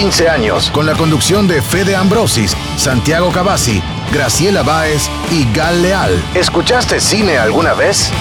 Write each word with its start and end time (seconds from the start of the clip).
15 0.00 0.28
años, 0.28 0.70
con 0.70 0.86
la 0.86 0.94
conducción 0.94 1.48
de 1.48 1.60
Fede 1.60 1.96
Ambrosis, 1.96 2.56
Santiago 2.76 3.32
Cavazzi, 3.32 3.82
Graciela 4.12 4.62
Báez 4.62 5.10
y 5.28 5.44
Gal 5.52 5.82
Leal. 5.82 6.22
¿Escuchaste 6.36 7.00
cine 7.00 7.36
alguna 7.36 7.74
vez? 7.74 8.12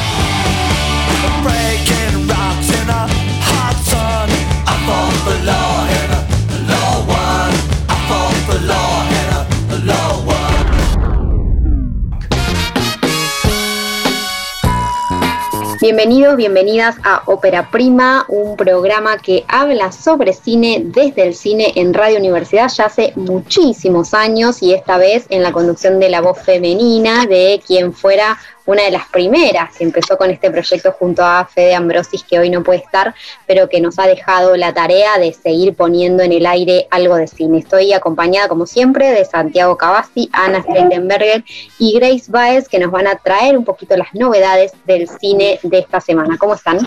Bienvenidos, 15.87 16.35
bienvenidas 16.35 16.97
a 17.01 17.23
Ópera 17.27 17.71
Prima, 17.71 18.25
un 18.27 18.57
programa 18.57 19.19
que 19.19 19.45
habla 19.47 19.93
sobre 19.93 20.33
cine 20.33 20.81
desde 20.83 21.25
el 21.25 21.33
cine 21.33 21.71
en 21.75 21.93
Radio 21.93 22.17
Universidad 22.17 22.69
ya 22.75 22.87
hace 22.87 23.13
muchísimos 23.15 24.13
años 24.13 24.61
y 24.61 24.73
esta 24.73 24.97
vez 24.97 25.27
en 25.29 25.43
la 25.43 25.53
conducción 25.53 26.01
de 26.01 26.09
la 26.09 26.19
voz 26.19 26.39
femenina 26.39 27.25
de 27.25 27.61
quien 27.65 27.93
fuera 27.93 28.37
una 28.67 28.83
de 28.83 28.91
las 28.91 29.07
primeras 29.07 29.75
que 29.75 29.83
empezó 29.83 30.17
con 30.17 30.29
este 30.29 30.51
proyecto 30.51 30.91
junto 30.91 31.23
a 31.23 31.45
Fede 31.45 31.73
Ambrosis, 31.73 32.23
que 32.23 32.37
hoy 32.37 32.49
no 32.49 32.63
puede 32.63 32.79
estar, 32.79 33.15
pero 33.47 33.67
que 33.67 33.81
nos 33.81 33.97
ha 33.97 34.05
dejado 34.05 34.55
la 34.55 34.73
tarea 34.73 35.17
de 35.17 35.33
seguir 35.33 35.73
poniendo 35.73 36.21
en 36.21 36.33
el 36.33 36.45
aire 36.45 36.87
algo 36.91 37.15
de 37.15 37.27
cine. 37.27 37.59
Estoy 37.59 37.93
acompañada, 37.93 38.47
como 38.47 38.65
siempre, 38.65 39.09
de 39.11 39.25
Santiago 39.25 39.77
Cavazzi, 39.77 40.29
Ana 40.33 40.61
Steinberger 40.61 41.43
y 41.79 41.97
Grace 41.97 42.25
Baez, 42.29 42.67
que 42.67 42.77
nos 42.77 42.91
van 42.91 43.07
a 43.07 43.15
traer 43.15 43.57
un 43.57 43.63
poquito 43.63 43.95
las 43.95 44.13
novedades 44.13 44.73
del 44.85 45.07
cine 45.07 45.59
de 45.63 45.79
esta 45.79 46.01
semana. 46.01 46.37
¿Cómo 46.37 46.53
están? 46.53 46.79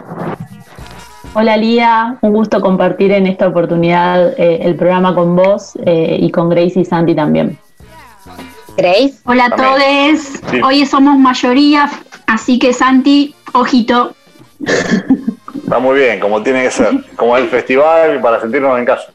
Hola 1.33 1.57
Lía, 1.57 2.19
un 2.23 2.33
gusto 2.33 2.61
compartir 2.61 3.13
en 3.13 3.27
esta 3.27 3.47
oportunidad 3.47 4.39
eh, 4.39 4.59
el 4.63 4.75
programa 4.75 5.15
con 5.15 5.37
vos 5.37 5.79
eh, 5.87 6.19
y 6.21 6.31
con 6.31 6.49
Grace 6.49 6.81
y 6.81 6.85
Santi 6.85 7.15
también. 7.15 7.57
Grace. 8.77 9.15
Hola 9.25 9.47
a 9.47 9.51
todos. 9.51 10.41
Hoy 10.65 10.87
somos 10.87 11.19
mayoría, 11.19 11.91
así 12.27 12.59
que 12.59 12.73
Santi, 12.73 13.35
ojito. 13.53 14.15
Está 15.55 15.79
muy 15.79 15.99
bien, 15.99 16.21
como 16.21 16.43
tiene 16.43 16.65
que 16.65 16.71
ser. 16.71 17.05
Como 17.17 17.37
el 17.37 17.49
festival 17.49 18.21
para 18.21 18.41
sentirnos 18.41 18.79
en 18.79 18.85
casa. 18.85 19.13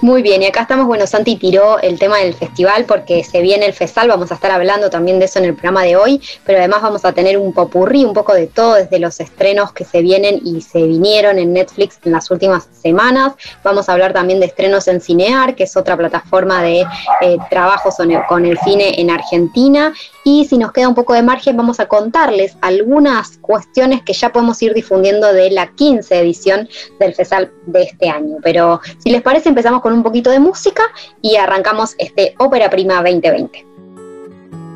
Muy 0.00 0.22
bien, 0.22 0.42
y 0.42 0.46
acá 0.46 0.60
estamos, 0.60 0.86
bueno, 0.86 1.08
Santi 1.08 1.34
tiró 1.34 1.80
el 1.80 1.98
tema 1.98 2.18
del 2.18 2.32
festival 2.32 2.84
porque 2.84 3.24
se 3.24 3.42
viene 3.42 3.66
el 3.66 3.72
FESAL, 3.72 4.06
vamos 4.06 4.30
a 4.30 4.34
estar 4.34 4.52
hablando 4.52 4.90
también 4.90 5.18
de 5.18 5.24
eso 5.24 5.40
en 5.40 5.46
el 5.46 5.54
programa 5.54 5.82
de 5.82 5.96
hoy, 5.96 6.22
pero 6.44 6.60
además 6.60 6.82
vamos 6.82 7.04
a 7.04 7.12
tener 7.12 7.36
un 7.36 7.52
popurrí, 7.52 8.04
un 8.04 8.14
poco 8.14 8.32
de 8.32 8.46
todo, 8.46 8.74
desde 8.74 9.00
los 9.00 9.18
estrenos 9.18 9.72
que 9.72 9.84
se 9.84 10.00
vienen 10.00 10.40
y 10.44 10.60
se 10.60 10.82
vinieron 10.82 11.40
en 11.40 11.52
Netflix 11.52 11.98
en 12.04 12.12
las 12.12 12.30
últimas 12.30 12.68
semanas. 12.70 13.32
Vamos 13.64 13.88
a 13.88 13.92
hablar 13.94 14.12
también 14.12 14.38
de 14.38 14.46
estrenos 14.46 14.86
en 14.86 15.00
Cinear, 15.00 15.56
que 15.56 15.64
es 15.64 15.76
otra 15.76 15.96
plataforma 15.96 16.62
de 16.62 16.86
eh, 17.20 17.36
trabajos 17.50 17.96
con 18.28 18.46
el 18.46 18.56
cine 18.60 19.00
en 19.00 19.10
Argentina. 19.10 19.92
Y 20.22 20.44
si 20.44 20.58
nos 20.58 20.70
queda 20.70 20.88
un 20.88 20.94
poco 20.94 21.14
de 21.14 21.22
margen, 21.22 21.56
vamos 21.56 21.80
a 21.80 21.86
contarles 21.86 22.56
algunas 22.60 23.38
cuestiones 23.38 24.02
que 24.02 24.12
ya 24.12 24.30
podemos 24.30 24.62
ir 24.62 24.74
difundiendo 24.74 25.32
de 25.32 25.50
la 25.50 25.72
15 25.74 26.20
edición 26.20 26.68
del 27.00 27.14
FESAL 27.14 27.50
de 27.66 27.82
este 27.82 28.08
año. 28.08 28.36
Pero 28.42 28.80
si 28.98 29.10
les 29.10 29.22
parece, 29.22 29.48
empezamos 29.48 29.80
con 29.80 29.87
con 29.88 29.94
un 29.94 30.02
poquito 30.02 30.28
de 30.28 30.38
música 30.38 30.82
y 31.22 31.36
arrancamos 31.36 31.94
este 31.96 32.34
Ópera 32.36 32.68
Prima 32.68 32.96
2020. 32.96 33.66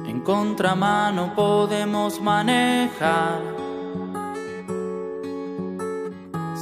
En 0.07 0.21
contramano 0.21 1.35
podemos 1.37 2.19
manejar 2.19 3.43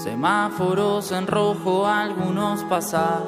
semáforos 0.03 1.12
en 1.12 1.28
rojo, 1.28 1.87
algunos 1.87 2.65
pasar. 2.65 3.23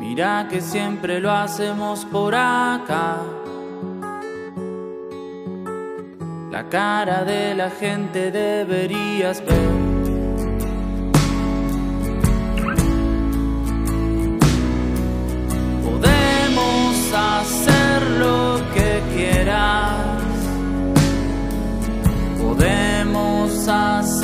Mira 0.00 0.48
que 0.48 0.62
siempre 0.62 1.20
lo 1.20 1.30
hacemos 1.30 2.06
por 2.06 2.34
acá. 2.34 3.18
La 6.50 6.70
cara 6.70 7.22
de 7.24 7.54
la 7.54 7.68
gente 7.68 8.30
deberías 8.30 9.44
ver. 9.44 9.91
Hacer 17.42 18.10
lo 18.22 18.60
que 18.74 19.02
quieras. 19.14 19.92
Podemos 22.40 23.68
hacer 23.68 24.21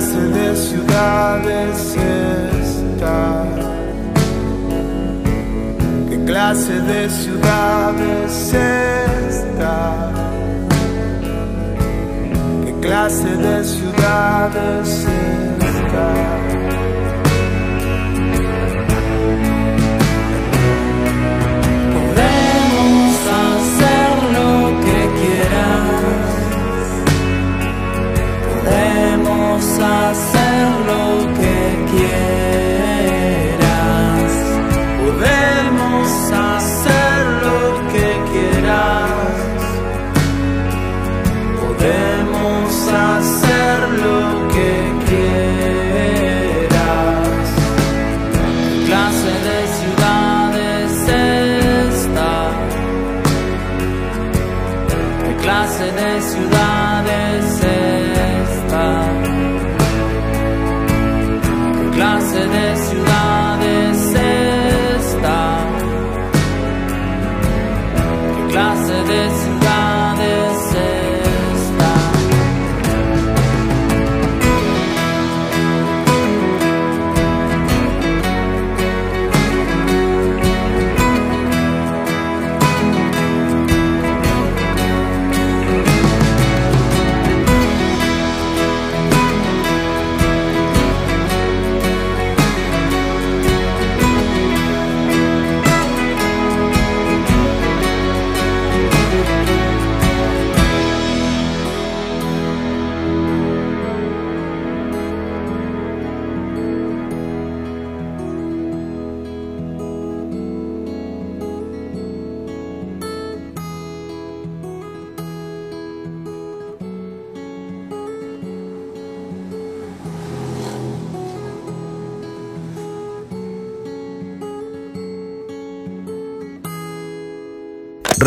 clase 0.00 0.28
de 0.28 0.56
ciudades 0.56 1.96
esta? 1.96 3.44
¿Qué 6.08 6.24
clase 6.24 6.80
de 6.80 7.10
ciudades 7.10 8.54
esta? 8.54 10.10
¿Qué 12.64 12.72
clase 12.80 13.36
de 13.36 13.64
ciudades 13.64 14.88
esta? 14.88 16.40
hacer 23.42 24.12
lo 24.32 24.50
que 24.84 25.00
quieras. 25.18 25.90
Podemos 35.20 36.32
hacer 36.32 37.16
lo 37.44 37.56
que 37.92 38.08
quieras. 38.30 39.08
Podemos 41.60 42.70
hacer 42.92 43.78
lo 44.04 44.20
que 44.54 44.72
quieras. 45.08 46.68
¿Qué 48.34 48.84
clase 48.86 49.32
de 49.48 49.58
ciudad 49.78 50.50
es 50.56 50.94
esta? 51.94 52.32
¿Qué 55.24 55.32
clase 55.42 55.86
de 55.92 56.10
ciudad 56.20 57.04
es 57.06 57.48
esta? 57.64 59.09
Clase 62.50 62.94
de 62.94 63.29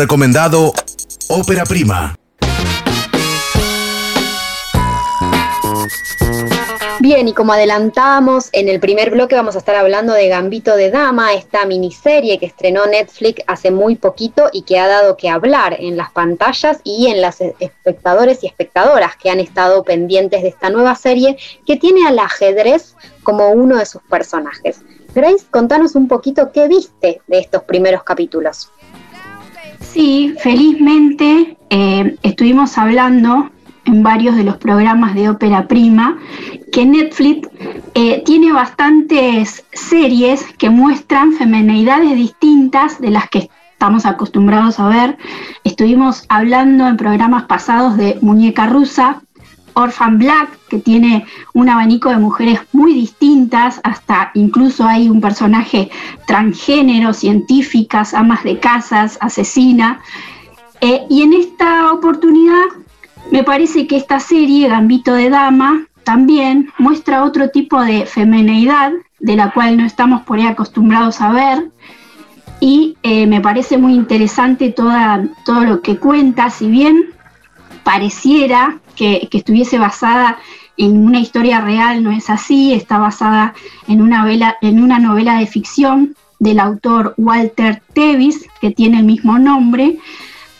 Recomendado 0.04 0.74
Ópera 1.30 1.64
Prima. 1.64 2.14
Bien, 7.00 7.26
y 7.26 7.32
como 7.32 7.54
adelantamos, 7.54 8.50
en 8.52 8.68
el 8.68 8.80
primer 8.80 9.12
bloque 9.12 9.34
vamos 9.34 9.54
a 9.54 9.60
estar 9.60 9.74
hablando 9.74 10.12
de 10.12 10.28
Gambito 10.28 10.76
de 10.76 10.90
Dama, 10.90 11.32
esta 11.32 11.64
miniserie 11.64 12.38
que 12.38 12.44
estrenó 12.44 12.84
Netflix 12.84 13.42
hace 13.46 13.70
muy 13.70 13.96
poquito 13.96 14.50
y 14.52 14.64
que 14.64 14.78
ha 14.78 14.88
dado 14.88 15.16
que 15.16 15.30
hablar 15.30 15.74
en 15.80 15.96
las 15.96 16.10
pantallas 16.12 16.80
y 16.84 17.06
en 17.06 17.22
las 17.22 17.40
espectadores 17.40 18.44
y 18.44 18.46
espectadoras 18.46 19.16
que 19.16 19.30
han 19.30 19.40
estado 19.40 19.84
pendientes 19.84 20.42
de 20.42 20.48
esta 20.48 20.68
nueva 20.68 20.96
serie 20.96 21.38
que 21.64 21.76
tiene 21.76 22.06
al 22.06 22.18
ajedrez 22.18 22.94
como 23.22 23.48
uno 23.52 23.78
de 23.78 23.86
sus 23.86 24.02
personajes. 24.02 24.82
Grace, 25.14 25.46
contanos 25.50 25.94
un 25.94 26.08
poquito 26.08 26.50
qué 26.52 26.66
viste 26.68 27.22
de 27.26 27.38
estos 27.38 27.62
primeros 27.62 28.02
capítulos. 28.02 28.70
Sí, 29.94 30.34
felizmente 30.40 31.56
eh, 31.70 32.16
estuvimos 32.24 32.76
hablando 32.78 33.52
en 33.84 34.02
varios 34.02 34.34
de 34.34 34.42
los 34.42 34.56
programas 34.56 35.14
de 35.14 35.28
ópera 35.28 35.68
prima, 35.68 36.18
que 36.72 36.84
Netflix 36.84 37.48
eh, 37.94 38.20
tiene 38.26 38.50
bastantes 38.50 39.64
series 39.72 40.44
que 40.58 40.68
muestran 40.68 41.34
femenidades 41.34 42.16
distintas 42.16 43.00
de 43.00 43.10
las 43.10 43.28
que 43.28 43.50
estamos 43.70 44.04
acostumbrados 44.04 44.80
a 44.80 44.88
ver. 44.88 45.16
Estuvimos 45.62 46.24
hablando 46.28 46.88
en 46.88 46.96
programas 46.96 47.44
pasados 47.44 47.96
de 47.96 48.18
Muñeca 48.20 48.66
Rusa, 48.66 49.22
Orphan 49.74 50.18
Black, 50.18 50.58
que 50.68 50.78
tiene 50.78 51.26
un 51.52 51.68
abanico 51.68 52.08
de 52.08 52.16
mujeres 52.16 52.60
muy 52.72 52.94
distintas, 52.94 53.80
hasta 53.84 54.30
incluso 54.34 54.86
hay 54.86 55.08
un 55.08 55.20
personaje 55.20 55.90
transgénero, 56.26 57.12
científicas, 57.12 58.14
amas 58.14 58.42
de 58.44 58.58
casas, 58.58 59.18
asesina. 59.20 60.00
Eh, 60.80 61.02
y 61.10 61.22
en 61.22 61.32
esta 61.34 61.92
oportunidad 61.92 62.64
me 63.30 63.42
parece 63.42 63.86
que 63.86 63.96
esta 63.96 64.20
serie, 64.20 64.68
Gambito 64.68 65.14
de 65.14 65.30
Dama, 65.30 65.86
también 66.04 66.70
muestra 66.78 67.24
otro 67.24 67.50
tipo 67.50 67.80
de 67.80 68.06
femineidad 68.06 68.92
de 69.18 69.36
la 69.36 69.52
cual 69.52 69.76
no 69.76 69.84
estamos 69.84 70.22
por 70.22 70.38
ahí 70.38 70.46
acostumbrados 70.46 71.20
a 71.20 71.32
ver. 71.32 71.70
Y 72.60 72.96
eh, 73.02 73.26
me 73.26 73.40
parece 73.40 73.78
muy 73.78 73.94
interesante 73.94 74.70
toda, 74.70 75.24
todo 75.44 75.64
lo 75.64 75.80
que 75.80 75.96
cuenta, 75.98 76.50
si 76.50 76.68
bien 76.68 77.14
pareciera 77.82 78.80
que, 78.94 79.28
estuviese 79.32 79.78
basada 79.78 80.38
en 80.76 81.06
una 81.06 81.20
historia 81.20 81.60
real, 81.60 82.02
no 82.02 82.10
es 82.10 82.30
así, 82.30 82.72
está 82.72 82.98
basada 82.98 83.54
en 83.86 84.02
una, 84.02 84.26
en 84.60 84.82
una 84.82 84.98
novela 84.98 85.38
de 85.38 85.46
ficción 85.46 86.16
del 86.40 86.60
autor 86.60 87.14
Walter 87.16 87.82
Tevis, 87.92 88.46
que 88.60 88.70
tiene 88.70 88.98
el 88.98 89.04
mismo 89.04 89.38
nombre, 89.38 89.98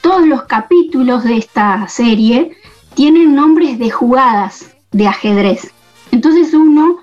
todos 0.01 0.27
los 0.27 0.43
capítulos 0.43 1.25
de 1.25 1.39
esta 1.39 1.89
serie 1.89 2.57
tienen 2.95 3.35
nombres 3.35 3.79
de 3.79 3.91
jugadas 3.91 4.75
de 4.93 5.09
ajedrez. 5.09 5.73
Entonces 6.11 6.55
uno, 6.55 6.99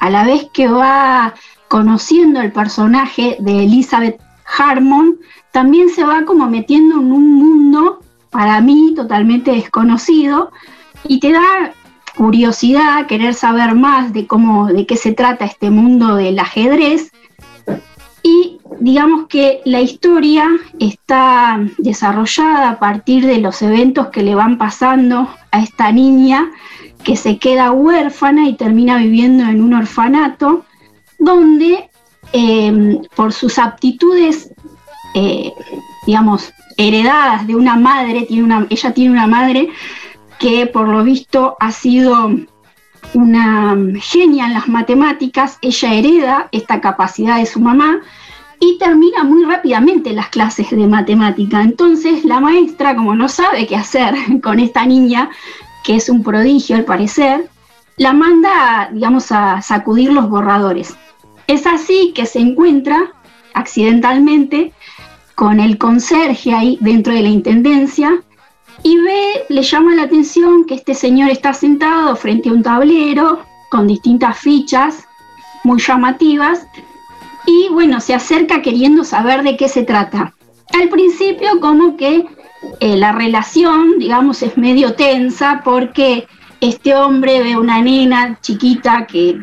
a 0.00 0.10
la 0.10 0.24
vez 0.24 0.46
que 0.52 0.68
va 0.68 1.34
conociendo 1.68 2.40
el 2.40 2.52
personaje 2.52 3.36
de 3.40 3.64
Elizabeth 3.64 4.20
Harmon, 4.58 5.18
también 5.50 5.88
se 5.88 6.04
va 6.04 6.24
como 6.24 6.48
metiendo 6.48 7.00
en 7.00 7.12
un 7.12 7.34
mundo 7.34 8.00
para 8.36 8.60
mí 8.60 8.92
totalmente 8.94 9.50
desconocido 9.50 10.52
y 11.08 11.20
te 11.20 11.32
da 11.32 11.72
curiosidad, 12.18 13.06
querer 13.06 13.32
saber 13.32 13.74
más 13.74 14.12
de 14.12 14.26
cómo, 14.26 14.66
de 14.66 14.84
qué 14.84 14.98
se 14.98 15.12
trata 15.12 15.46
este 15.46 15.70
mundo 15.70 16.16
del 16.16 16.38
ajedrez. 16.38 17.12
Y 18.22 18.58
digamos 18.78 19.28
que 19.28 19.62
la 19.64 19.80
historia 19.80 20.50
está 20.78 21.60
desarrollada 21.78 22.68
a 22.68 22.78
partir 22.78 23.24
de 23.24 23.38
los 23.38 23.62
eventos 23.62 24.08
que 24.08 24.22
le 24.22 24.34
van 24.34 24.58
pasando 24.58 25.30
a 25.50 25.62
esta 25.62 25.90
niña 25.90 26.50
que 27.04 27.16
se 27.16 27.38
queda 27.38 27.72
huérfana 27.72 28.50
y 28.50 28.52
termina 28.52 28.98
viviendo 28.98 29.44
en 29.44 29.62
un 29.62 29.72
orfanato 29.72 30.66
donde 31.18 31.88
em, 32.34 33.00
por 33.14 33.32
sus 33.32 33.58
aptitudes, 33.58 34.50
eh, 35.14 35.50
digamos, 36.06 36.52
heredadas 36.76 37.46
de 37.46 37.56
una 37.56 37.76
madre, 37.76 38.26
ella 38.30 38.94
tiene 38.94 39.10
una 39.10 39.26
madre 39.26 39.68
que 40.38 40.66
por 40.66 40.88
lo 40.88 41.02
visto 41.02 41.56
ha 41.60 41.72
sido 41.72 42.30
una 43.14 43.76
genia 44.00 44.46
en 44.46 44.54
las 44.54 44.68
matemáticas, 44.68 45.58
ella 45.62 45.94
hereda 45.94 46.48
esta 46.52 46.80
capacidad 46.80 47.38
de 47.38 47.46
su 47.46 47.60
mamá, 47.60 48.00
y 48.58 48.78
termina 48.78 49.22
muy 49.22 49.44
rápidamente 49.44 50.12
las 50.12 50.28
clases 50.28 50.70
de 50.70 50.86
matemática. 50.86 51.62
Entonces 51.62 52.24
la 52.24 52.40
maestra, 52.40 52.96
como 52.96 53.14
no 53.14 53.28
sabe 53.28 53.66
qué 53.66 53.76
hacer 53.76 54.14
con 54.42 54.60
esta 54.60 54.86
niña, 54.86 55.30
que 55.84 55.96
es 55.96 56.08
un 56.08 56.22
prodigio 56.22 56.76
al 56.76 56.84
parecer, 56.84 57.48
la 57.96 58.12
manda, 58.12 58.90
digamos, 58.92 59.32
a 59.32 59.62
sacudir 59.62 60.12
los 60.12 60.28
borradores. 60.28 60.96
Es 61.46 61.66
así 61.66 62.12
que 62.14 62.26
se 62.26 62.40
encuentra 62.40 63.12
accidentalmente 63.54 64.72
con 65.36 65.60
el 65.60 65.78
conserje 65.78 66.52
ahí 66.52 66.78
dentro 66.80 67.12
de 67.12 67.22
la 67.22 67.28
intendencia 67.28 68.22
y 68.82 68.98
ve, 68.98 69.44
le 69.48 69.62
llama 69.62 69.94
la 69.94 70.02
atención 70.02 70.64
que 70.64 70.74
este 70.74 70.94
señor 70.94 71.30
está 71.30 71.52
sentado 71.52 72.16
frente 72.16 72.48
a 72.48 72.52
un 72.52 72.62
tablero 72.62 73.40
con 73.70 73.86
distintas 73.86 74.38
fichas 74.38 75.04
muy 75.62 75.80
llamativas 75.80 76.66
y 77.46 77.68
bueno, 77.70 78.00
se 78.00 78.14
acerca 78.14 78.62
queriendo 78.62 79.04
saber 79.04 79.42
de 79.42 79.56
qué 79.56 79.68
se 79.68 79.82
trata. 79.82 80.34
Al 80.72 80.88
principio 80.88 81.60
como 81.60 81.96
que 81.96 82.26
eh, 82.80 82.96
la 82.96 83.12
relación, 83.12 83.98
digamos, 83.98 84.42
es 84.42 84.56
medio 84.56 84.94
tensa 84.94 85.60
porque 85.64 86.26
este 86.60 86.94
hombre 86.94 87.42
ve 87.42 87.56
una 87.56 87.82
nena 87.82 88.38
chiquita 88.40 89.06
que 89.06 89.38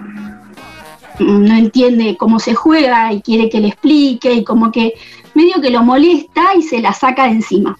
no 1.19 1.55
entiende 1.55 2.17
cómo 2.17 2.39
se 2.39 2.55
juega 2.55 3.13
y 3.13 3.21
quiere 3.21 3.49
que 3.49 3.59
le 3.59 3.67
explique 3.69 4.33
y 4.33 4.43
como 4.43 4.71
que 4.71 4.95
medio 5.33 5.61
que 5.61 5.69
lo 5.69 5.83
molesta 5.83 6.55
y 6.55 6.61
se 6.61 6.79
la 6.79 6.93
saca 6.93 7.23
de 7.25 7.31
encima. 7.31 7.77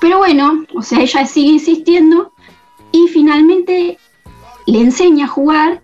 Pero 0.00 0.18
bueno, 0.18 0.64
o 0.74 0.82
sea, 0.82 1.00
ella 1.00 1.26
sigue 1.26 1.52
insistiendo 1.52 2.32
y 2.92 3.08
finalmente 3.08 3.98
le 4.66 4.80
enseña 4.80 5.26
a 5.26 5.28
jugar 5.28 5.82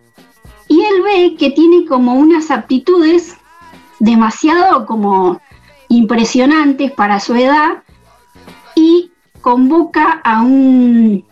y 0.69 0.81
él 0.81 1.03
ve 1.03 1.37
que 1.39 1.51
tiene 1.51 1.85
como 1.87 2.15
unas 2.15 2.51
aptitudes 2.51 3.37
demasiado 3.99 4.87
como 4.87 5.41
impresionantes 5.89 6.93
para 6.93 7.21
su 7.21 7.35
edad 7.35 7.83
y 8.75 9.11
convoca 9.41 10.21
a 10.25 10.43
un, 10.43 11.25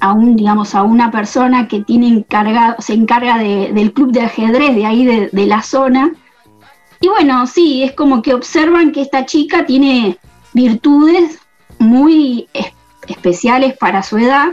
a 0.00 0.12
un 0.12 0.36
digamos, 0.36 0.74
a 0.74 0.82
una 0.82 1.10
persona 1.10 1.68
que 1.68 1.80
tiene 1.82 2.08
encargado, 2.08 2.76
se 2.78 2.94
encarga 2.94 3.38
del 3.38 3.92
club 3.92 4.12
de 4.12 4.22
ajedrez 4.22 4.74
de 4.74 4.86
ahí 4.86 5.04
de, 5.04 5.46
la 5.46 5.62
zona. 5.62 6.12
Y 7.00 7.08
bueno, 7.08 7.46
sí, 7.46 7.82
es 7.82 7.92
como 7.92 8.22
que 8.22 8.34
observan 8.34 8.92
que 8.92 9.02
esta 9.02 9.24
chica 9.24 9.66
tiene 9.66 10.18
virtudes 10.52 11.38
muy 11.78 12.48
especiales 13.06 13.76
para 13.76 14.02
su 14.02 14.18
edad. 14.18 14.48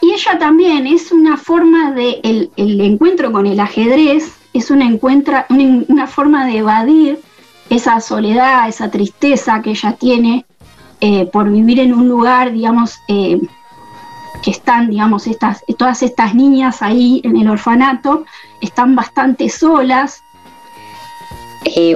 Y 0.00 0.12
ella 0.12 0.38
también 0.38 0.86
es 0.86 1.12
una 1.12 1.36
forma 1.36 1.92
de 1.92 2.20
el 2.56 2.80
encuentro 2.80 3.32
con 3.32 3.46
el 3.46 3.60
ajedrez 3.60 4.40
es 4.52 4.70
una, 4.70 4.86
encuentra, 4.86 5.46
una, 5.48 6.06
forma 6.06 6.46
de 6.46 6.58
evadir 6.58 7.20
esa 7.68 8.00
soledad, 8.00 8.68
esa 8.68 8.90
tristeza 8.90 9.62
que 9.62 9.70
ella 9.70 9.92
tiene 9.92 10.44
eh, 11.00 11.26
por 11.26 11.50
vivir 11.50 11.80
en 11.80 11.94
un 11.94 12.08
lugar, 12.08 12.52
digamos, 12.52 12.98
eh, 13.08 13.40
que 14.42 14.50
están, 14.50 14.90
digamos, 14.90 15.26
estas, 15.26 15.62
todas 15.78 16.02
estas 16.02 16.34
niñas 16.34 16.82
ahí 16.82 17.20
en 17.24 17.36
el 17.36 17.48
orfanato, 17.48 18.24
están 18.60 18.96
bastante 18.96 19.48
solas. 19.48 20.22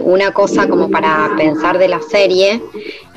Una 0.03 0.33
cosa 0.33 0.69
como 0.69 0.91
para 0.91 1.31
pensar 1.37 1.79
de 1.79 1.89
la 1.89 2.01
serie 2.01 2.61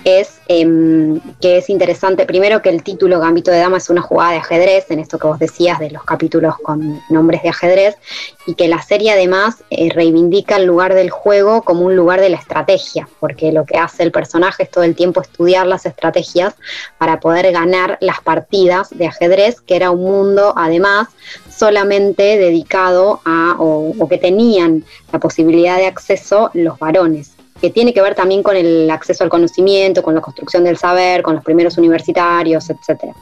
es 0.08 0.40
em, 0.48 1.20
que 1.42 1.58
es 1.58 1.70
interesante, 1.70 2.26
primero 2.26 2.62
que 2.62 2.70
el 2.70 2.82
título 2.82 3.20
Gambito 3.20 3.52
de 3.52 3.60
Dama 3.60 3.76
es 3.76 3.90
una 3.90 4.02
jugada 4.02 4.32
de 4.32 4.38
ajedrez, 4.38 4.90
en 4.90 5.00
esto 5.00 5.20
que 5.20 5.28
vos 5.28 5.38
decías 5.38 5.80
de 5.80 5.92
los 5.92 6.06
capítulos 6.06 6.56
con 6.64 7.02
nombres 7.10 7.44
de 7.44 7.50
ajedrez, 7.50 7.98
y 8.46 8.56
que 8.56 8.70
la 8.70 8.82
serie 8.82 9.12
además 9.12 9.66
eh, 9.70 9.90
reivindica 9.94 10.56
el 10.56 10.66
lugar 10.66 10.94
del 10.94 11.10
juego 11.10 11.62
como 11.64 11.82
un 11.82 11.98
lugar 11.98 12.22
de 12.22 12.30
la 12.30 12.38
estrategia, 12.38 13.10
porque 13.20 13.52
lo 13.52 13.66
que 13.66 13.78
hace 13.78 14.04
el 14.04 14.14
personaje 14.14 14.64
es 14.64 14.72
todo 14.72 14.86
el 14.86 14.96
tiempo 14.96 15.22
estudiar 15.22 15.68
las 15.68 15.86
estrategias 15.86 16.56
para 16.98 17.20
poder 17.20 17.52
ganar 17.52 17.98
las 18.00 18.22
partidas 18.22 18.90
de 18.92 19.08
ajedrez, 19.08 19.60
que 19.60 19.76
era 19.76 19.92
un 19.92 20.04
mundo 20.04 20.54
además 20.56 21.10
solamente 21.58 22.38
dedicado 22.38 23.22
a, 23.26 23.56
o 23.58 24.08
que 24.08 24.18
tenían 24.18 24.84
la 25.12 25.20
posibilidad 25.20 25.78
de 25.78 25.88
acceso 25.88 26.52
los 26.54 26.78
varones 26.80 27.38
que 27.60 27.70
tiene 27.70 27.94
que 27.94 28.02
ver 28.02 28.16
también 28.16 28.44
con 28.44 28.56
el 28.56 28.90
acceso 28.90 29.24
al 29.24 29.30
conocimiento, 29.30 30.04
con 30.04 30.16
la 30.16 30.22
construcción 30.22 30.64
del 30.64 30.78
saber, 30.78 31.24
con 31.24 31.36
los 31.36 31.44
primeros 31.44 31.78
universitarios, 31.78 32.70
etc. 32.70 33.14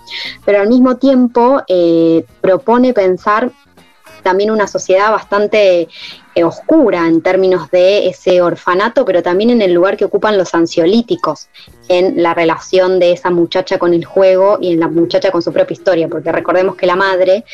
Pero 0.44 0.60
al 0.60 0.68
mismo 0.68 0.98
tiempo 0.98 1.62
eh, 1.68 2.26
propone 2.42 2.94
pensar 2.94 3.52
también 4.24 4.52
una 4.52 4.68
sociedad 4.68 5.12
bastante 5.12 5.88
oscura 6.44 7.08
en 7.08 7.22
términos 7.22 7.72
de 7.72 8.08
ese 8.08 8.42
orfanato, 8.42 9.06
pero 9.06 9.24
también 9.24 9.50
en 9.50 9.62
el 9.62 9.74
lugar 9.74 9.96
que 9.98 10.06
ocupan 10.06 10.38
los 10.38 10.54
ansiolíticos, 10.54 11.48
en 11.88 12.22
la 12.22 12.34
relación 12.34 13.00
de 13.00 13.12
esa 13.12 13.30
muchacha 13.30 13.78
con 13.78 13.94
el 13.94 14.06
juego 14.06 14.58
y 14.60 14.74
en 14.74 14.80
la 14.80 14.88
muchacha 14.88 15.32
con 15.32 15.42
su 15.42 15.54
propia 15.54 15.74
historia, 15.74 16.08
porque 16.08 16.32
recordemos 16.32 16.76
que 16.76 16.88
la 16.88 16.96
madre 16.96 17.46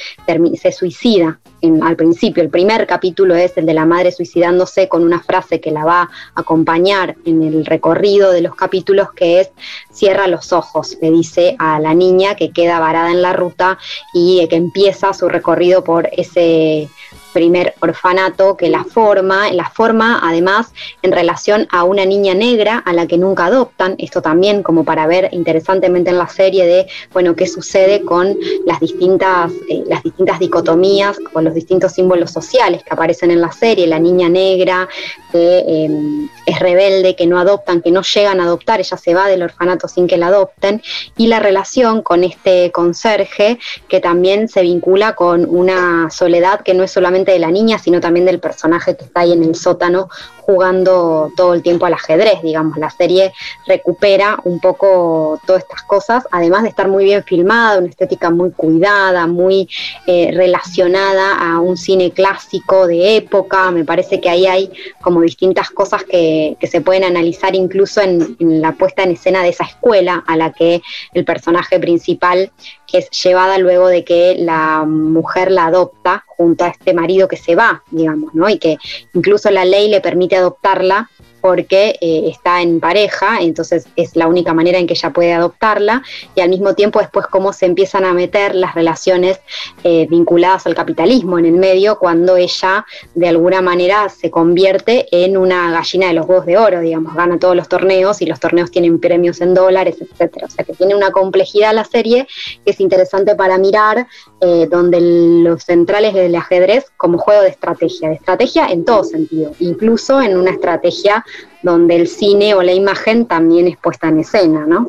se 0.60 0.72
suicida 0.72 1.40
al 1.84 1.96
principio. 1.96 2.42
El 2.42 2.50
primer 2.50 2.88
capítulo 2.88 3.36
es 3.36 3.56
el 3.58 3.66
de 3.66 3.74
la 3.74 3.86
madre 3.86 4.12
suicidándose 4.12 4.88
con 4.88 5.04
una 5.04 5.22
frase 5.22 5.60
que 5.60 5.72
la 5.72 5.86
va 5.86 6.02
a 6.02 6.10
acompañar 6.36 7.16
en 7.26 7.44
el 7.44 7.66
recorrido 7.66 8.32
de 8.32 8.42
los 8.42 8.56
capítulos, 8.56 9.12
que 9.14 9.42
es 9.42 9.52
cierra 9.92 10.28
los 10.28 10.54
ojos, 10.54 10.98
le 11.02 11.12
dice 11.12 11.56
a 11.60 11.80
la 11.80 11.94
niña 11.94 12.36
que 12.36 12.52
queda 12.52 12.80
varada 12.80 13.12
en 13.12 13.22
la 13.22 13.34
ruta 13.34 13.78
y 14.14 14.48
que 14.48 14.56
empieza 14.56 15.14
su 15.14 15.30
recorrido 15.30 15.84
por 15.84 16.10
ese 16.12 16.90
primer 17.34 17.74
orfanato 17.80 18.58
que 18.58 18.70
la 18.70 18.84
forma, 18.84 19.52
la 19.52 19.70
forma 19.70 20.20
además 20.24 20.74
en 21.02 21.12
relación 21.12 21.68
a 21.72 21.84
una 21.84 22.06
niña 22.06 22.34
negra 22.34 22.78
a 22.86 22.94
la 22.94 23.08
que 23.08 23.18
nunca 23.18 23.46
adoptan, 23.46 23.96
esto 23.98 24.22
también 24.22 24.64
como 24.64 24.84
para 24.84 25.08
ver 25.08 25.30
interesantemente 25.32 26.10
en 26.10 26.18
la 26.18 26.28
serie 26.28 26.66
de, 26.66 26.88
bueno, 27.14 27.36
qué 27.36 27.48
sucede 27.48 28.02
con 28.02 28.38
las 28.66 28.80
distintas, 28.80 29.52
eh, 29.70 29.84
las 29.88 30.04
distintas 30.04 30.40
dicotomías, 30.40 31.18
con 31.34 31.44
los 31.44 31.54
distintos 31.54 31.94
símbolos 31.94 32.32
sociales 32.32 32.84
que 32.84 32.94
aparecen 32.94 33.32
en 33.32 33.42
la 33.42 33.52
serie, 33.52 33.88
la 33.88 34.00
niña 34.00 34.30
negra 34.30 34.88
que 35.32 35.60
em, 35.68 36.30
es 36.46 36.60
rebelde, 36.60 37.16
que 37.16 37.28
no 37.28 37.40
adoptan, 37.40 37.82
que 37.82 37.92
no 37.92 38.02
llegan 38.02 38.40
a 38.40 38.44
adoptar, 38.44 38.80
ella 38.80 38.98
se 38.98 39.14
va 39.14 39.28
del 39.28 39.44
orfanato 39.44 39.88
sin 39.88 40.08
que 40.08 40.18
la 40.18 40.28
adopten, 40.28 40.82
y 41.18 41.28
la 41.28 41.40
relación 41.40 42.02
con 42.02 42.24
este 42.24 42.72
conserje 42.72 43.60
que 43.88 44.00
también 44.00 44.48
se 44.48 44.62
vincula 44.62 45.16
con 45.16 45.46
una 45.50 46.10
soledad 46.10 46.62
que 46.62 46.74
no 46.74 46.84
es 46.84 46.92
solamente 46.92 47.21
de 47.24 47.40
la 47.40 47.52
niña, 47.52 47.78
sino 47.78 48.00
también 48.00 48.26
del 48.26 48.40
personaje 48.40 48.96
que 48.96 49.06
está 49.06 49.22
ahí 49.22 49.34
en 49.34 49.44
el 49.44 49.56
sótano 49.56 50.10
jugando 50.46 51.32
todo 51.36 51.54
el 51.54 51.62
tiempo 51.62 51.86
al 51.86 51.94
ajedrez, 51.94 52.42
digamos. 52.42 52.78
La 52.78 52.90
serie 52.90 53.34
recupera 53.68 54.40
un 54.44 54.60
poco 54.60 55.40
todas 55.46 55.64
estas 55.64 55.84
cosas, 55.84 56.28
además 56.32 56.64
de 56.64 56.70
estar 56.70 56.88
muy 56.88 57.04
bien 57.04 57.24
filmada, 57.24 57.80
una 57.80 57.90
estética 57.90 58.30
muy 58.30 58.52
cuidada, 58.52 59.28
muy 59.28 59.70
eh, 60.08 60.32
relacionada 60.34 61.38
a 61.38 61.60
un 61.60 61.78
cine 61.78 62.12
clásico 62.12 62.88
de 62.88 63.18
época. 63.18 63.72
Me 63.72 63.86
parece 63.86 64.20
que 64.20 64.30
ahí 64.30 64.48
hay 64.48 64.72
como 65.02 65.22
distintas 65.22 65.70
cosas 65.70 66.04
que, 66.04 66.58
se 66.72 66.80
pueden 66.80 67.04
analizar 67.04 67.54
incluso 67.54 68.02
en, 68.02 68.38
la 68.40 68.72
puesta 68.74 69.04
en 69.04 69.12
escena 69.12 69.44
de 69.44 69.50
esa 69.50 69.66
escuela 69.66 70.24
a 70.26 70.38
la 70.38 70.54
que 70.54 70.82
el 71.14 71.26
personaje 71.26 71.80
principal 71.80 72.52
es 72.94 73.10
llevada 73.10 73.58
luego 73.58 73.88
de 73.88 74.04
que 74.04 74.36
la 74.38 74.84
mujer 74.86 75.52
la 75.52 75.68
adopta 75.68 76.26
junto 76.28 76.66
a 76.66 76.70
este 76.70 76.94
marido 76.94 77.28
que 77.28 77.38
se 77.38 77.56
va, 77.56 77.84
digamos, 77.92 78.34
¿no? 78.34 78.50
Y 78.50 78.58
que 78.58 78.78
incluso 79.14 79.50
la 79.52 79.66
ley 79.66 79.90
le 79.90 80.02
permite 80.02 80.31
adoptarla 80.36 81.10
porque 81.42 81.98
eh, 82.00 82.30
está 82.30 82.62
en 82.62 82.80
pareja, 82.80 83.42
entonces 83.42 83.88
es 83.96 84.16
la 84.16 84.28
única 84.28 84.54
manera 84.54 84.78
en 84.78 84.88
que 84.88 84.94
ella 84.94 85.12
puede 85.12 85.34
adoptarla, 85.34 86.04
y 86.36 86.42
al 86.42 86.50
mismo 86.50 86.76
tiempo 86.76 87.00
después 87.00 87.28
cómo 87.28 87.52
se 87.54 87.66
empiezan 87.66 88.06
a 88.06 88.14
meter 88.14 88.56
las 88.56 88.76
relaciones 88.76 89.40
eh, 89.84 90.08
vinculadas 90.10 90.66
al 90.68 90.76
capitalismo 90.76 91.40
en 91.40 91.46
el 91.46 91.54
medio 91.54 91.98
cuando 91.98 92.38
ella 92.38 92.86
de 93.16 93.28
alguna 93.28 93.62
manera 93.62 94.10
se 94.10 94.30
convierte 94.30 95.08
en 95.12 95.38
una 95.38 95.72
gallina 95.72 96.08
de 96.08 96.14
los 96.14 96.28
huevos 96.28 96.46
de 96.46 96.58
oro, 96.58 96.80
digamos, 96.80 97.16
gana 97.16 97.40
todos 97.40 97.56
los 97.56 97.68
torneos 97.68 98.22
y 98.22 98.26
los 98.26 98.40
torneos 98.40 98.72
tienen 98.72 99.00
premios 99.00 99.42
en 99.42 99.54
dólares, 99.54 99.98
etcétera. 100.00 100.48
O 100.48 100.50
sea 100.50 100.64
que 100.64 100.74
tiene 100.74 100.96
una 100.96 101.12
complejidad 101.12 101.74
la 101.74 101.84
serie 101.84 102.28
que 102.66 102.72
es 102.72 102.80
interesante 102.80 103.36
para 103.36 103.58
mirar, 103.58 104.08
eh, 104.42 104.68
donde 104.70 105.00
los 105.02 105.64
centrales 105.64 106.14
del 106.14 106.36
ajedrez 106.36 106.86
como 106.98 107.18
juego 107.18 107.42
de 107.42 107.50
estrategia, 107.50 108.10
de 108.10 108.16
estrategia 108.16 108.68
en 108.68 108.86
todo 108.86 109.04
sentido, 109.04 109.54
incluso 109.60 110.22
en 110.22 110.38
una 110.38 110.52
estrategia 110.52 111.26
donde 111.62 111.96
el 111.96 112.08
cine 112.08 112.54
o 112.54 112.62
la 112.62 112.74
imagen 112.74 113.26
también 113.26 113.68
es 113.68 113.78
puesta 113.78 114.10
en 114.10 114.20
escena, 114.20 114.66
¿no? 114.66 114.88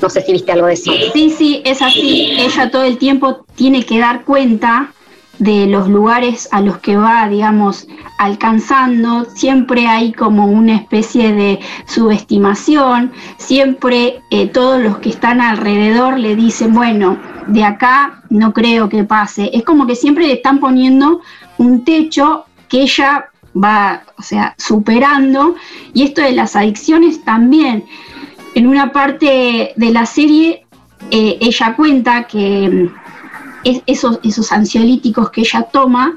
No 0.00 0.08
sé 0.08 0.22
si 0.22 0.32
viste 0.32 0.52
algo 0.52 0.66
de 0.66 0.74
eso. 0.74 0.92
Sí, 1.12 1.30
sí, 1.30 1.62
es 1.64 1.80
así. 1.80 2.32
Ella 2.38 2.70
todo 2.70 2.82
el 2.82 2.98
tiempo 2.98 3.44
tiene 3.54 3.84
que 3.84 4.00
dar 4.00 4.24
cuenta 4.24 4.92
de 5.38 5.66
los 5.66 5.88
lugares 5.88 6.48
a 6.52 6.60
los 6.60 6.78
que 6.78 6.96
va, 6.96 7.28
digamos, 7.28 7.86
alcanzando. 8.18 9.26
Siempre 9.34 9.86
hay 9.86 10.12
como 10.12 10.46
una 10.46 10.76
especie 10.76 11.32
de 11.32 11.60
subestimación. 11.86 13.12
Siempre 13.38 14.22
eh, 14.30 14.48
todos 14.48 14.82
los 14.82 14.98
que 14.98 15.10
están 15.10 15.40
alrededor 15.40 16.18
le 16.18 16.36
dicen, 16.36 16.74
bueno, 16.74 17.18
de 17.46 17.64
acá 17.64 18.22
no 18.30 18.52
creo 18.52 18.88
que 18.88 19.04
pase. 19.04 19.50
Es 19.52 19.64
como 19.64 19.86
que 19.86 19.96
siempre 19.96 20.26
le 20.26 20.34
están 20.34 20.58
poniendo 20.58 21.20
un 21.58 21.84
techo 21.84 22.44
que 22.68 22.82
ella 22.82 23.31
va, 23.56 24.04
o 24.18 24.22
sea, 24.22 24.54
superando. 24.58 25.56
Y 25.92 26.04
esto 26.04 26.22
de 26.22 26.32
las 26.32 26.56
adicciones 26.56 27.24
también. 27.24 27.84
En 28.54 28.66
una 28.66 28.92
parte 28.92 29.72
de 29.76 29.90
la 29.90 30.06
serie, 30.06 30.66
eh, 31.10 31.38
ella 31.40 31.74
cuenta 31.76 32.24
que 32.24 32.68
mm, 32.68 33.72
esos, 33.86 34.20
esos 34.22 34.52
ansiolíticos 34.52 35.30
que 35.30 35.42
ella 35.42 35.62
toma 35.62 36.14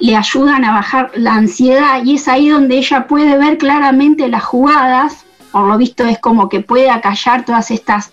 le 0.00 0.14
ayudan 0.14 0.64
a 0.64 0.72
bajar 0.72 1.10
la 1.16 1.34
ansiedad 1.34 2.04
y 2.04 2.14
es 2.14 2.28
ahí 2.28 2.48
donde 2.48 2.78
ella 2.78 3.06
puede 3.08 3.36
ver 3.36 3.58
claramente 3.58 4.28
las 4.28 4.44
jugadas, 4.44 5.24
por 5.50 5.66
lo 5.66 5.76
visto 5.76 6.04
es 6.04 6.18
como 6.20 6.48
que 6.48 6.60
puede 6.60 6.88
acallar 6.88 7.44
todas 7.44 7.70
estas 7.70 8.12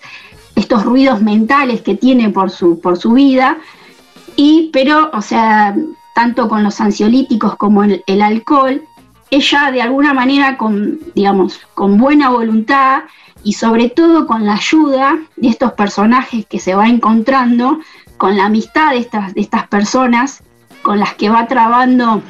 estos 0.55 0.83
ruidos 0.83 1.21
mentales 1.21 1.81
que 1.81 1.95
tiene 1.95 2.29
por 2.29 2.49
su, 2.49 2.79
por 2.79 2.97
su 2.97 3.11
vida, 3.11 3.57
y 4.35 4.69
pero, 4.73 5.11
o 5.13 5.21
sea, 5.21 5.75
tanto 6.15 6.47
con 6.47 6.63
los 6.63 6.79
ansiolíticos 6.79 7.57
como 7.57 7.83
el, 7.83 8.03
el 8.07 8.21
alcohol, 8.21 8.81
ella 9.29 9.69
de 9.71 9.81
alguna 9.81 10.13
manera 10.13 10.57
con, 10.57 10.97
digamos, 11.13 11.59
con 11.73 11.97
buena 11.97 12.29
voluntad 12.29 13.03
y 13.43 13.53
sobre 13.53 13.89
todo 13.89 14.25
con 14.25 14.45
la 14.45 14.53
ayuda 14.53 15.19
de 15.35 15.49
estos 15.49 15.73
personajes 15.73 16.45
que 16.45 16.59
se 16.59 16.73
va 16.73 16.87
encontrando, 16.87 17.79
con 18.15 18.37
la 18.37 18.45
amistad 18.45 18.91
de 18.91 18.99
estas, 18.99 19.33
de 19.33 19.41
estas 19.41 19.67
personas 19.67 20.41
con 20.83 20.99
las 20.99 21.15
que 21.15 21.29
va 21.29 21.47
trabando 21.47 22.21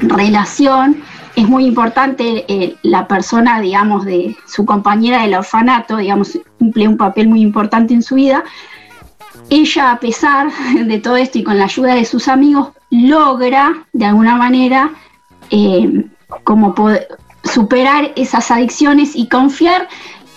relación, 0.00 1.02
es 1.34 1.48
muy 1.48 1.64
importante 1.64 2.44
eh, 2.46 2.76
la 2.82 3.08
persona, 3.08 3.58
digamos, 3.60 4.04
de 4.04 4.36
su 4.46 4.66
compañera 4.66 5.22
del 5.22 5.34
orfanato, 5.34 5.96
digamos, 5.96 6.38
cumple 6.58 6.88
un 6.88 6.98
papel 6.98 7.28
muy 7.28 7.40
importante 7.40 7.94
en 7.94 8.02
su 8.02 8.16
vida. 8.16 8.44
Ella, 9.48 9.92
a 9.92 10.00
pesar 10.00 10.50
de 10.84 10.98
todo 10.98 11.16
esto 11.16 11.38
y 11.38 11.42
con 11.44 11.58
la 11.58 11.64
ayuda 11.64 11.94
de 11.94 12.04
sus 12.04 12.28
amigos, 12.28 12.70
logra 12.90 13.86
de 13.92 14.06
alguna 14.06 14.36
manera 14.36 14.90
eh, 15.50 16.06
como 16.44 16.74
poder 16.74 17.08
superar 17.44 18.12
esas 18.16 18.50
adicciones 18.50 19.12
y 19.14 19.28
confiar 19.28 19.88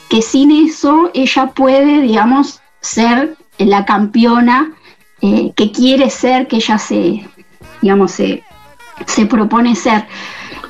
que 0.10 0.22
sin 0.22 0.52
eso 0.52 1.12
ella 1.14 1.48
puede, 1.48 2.02
digamos, 2.02 2.62
ser 2.82 3.36
la 3.58 3.86
campeona 3.86 4.74
eh, 5.22 5.54
que 5.56 5.72
quiere 5.72 6.10
ser, 6.10 6.48
que 6.48 6.58
ella 6.58 6.78
se, 6.78 7.28
digamos, 7.82 8.12
se, 8.12 8.44
se 9.08 9.26
propone 9.26 9.76
ser. 9.76 10.06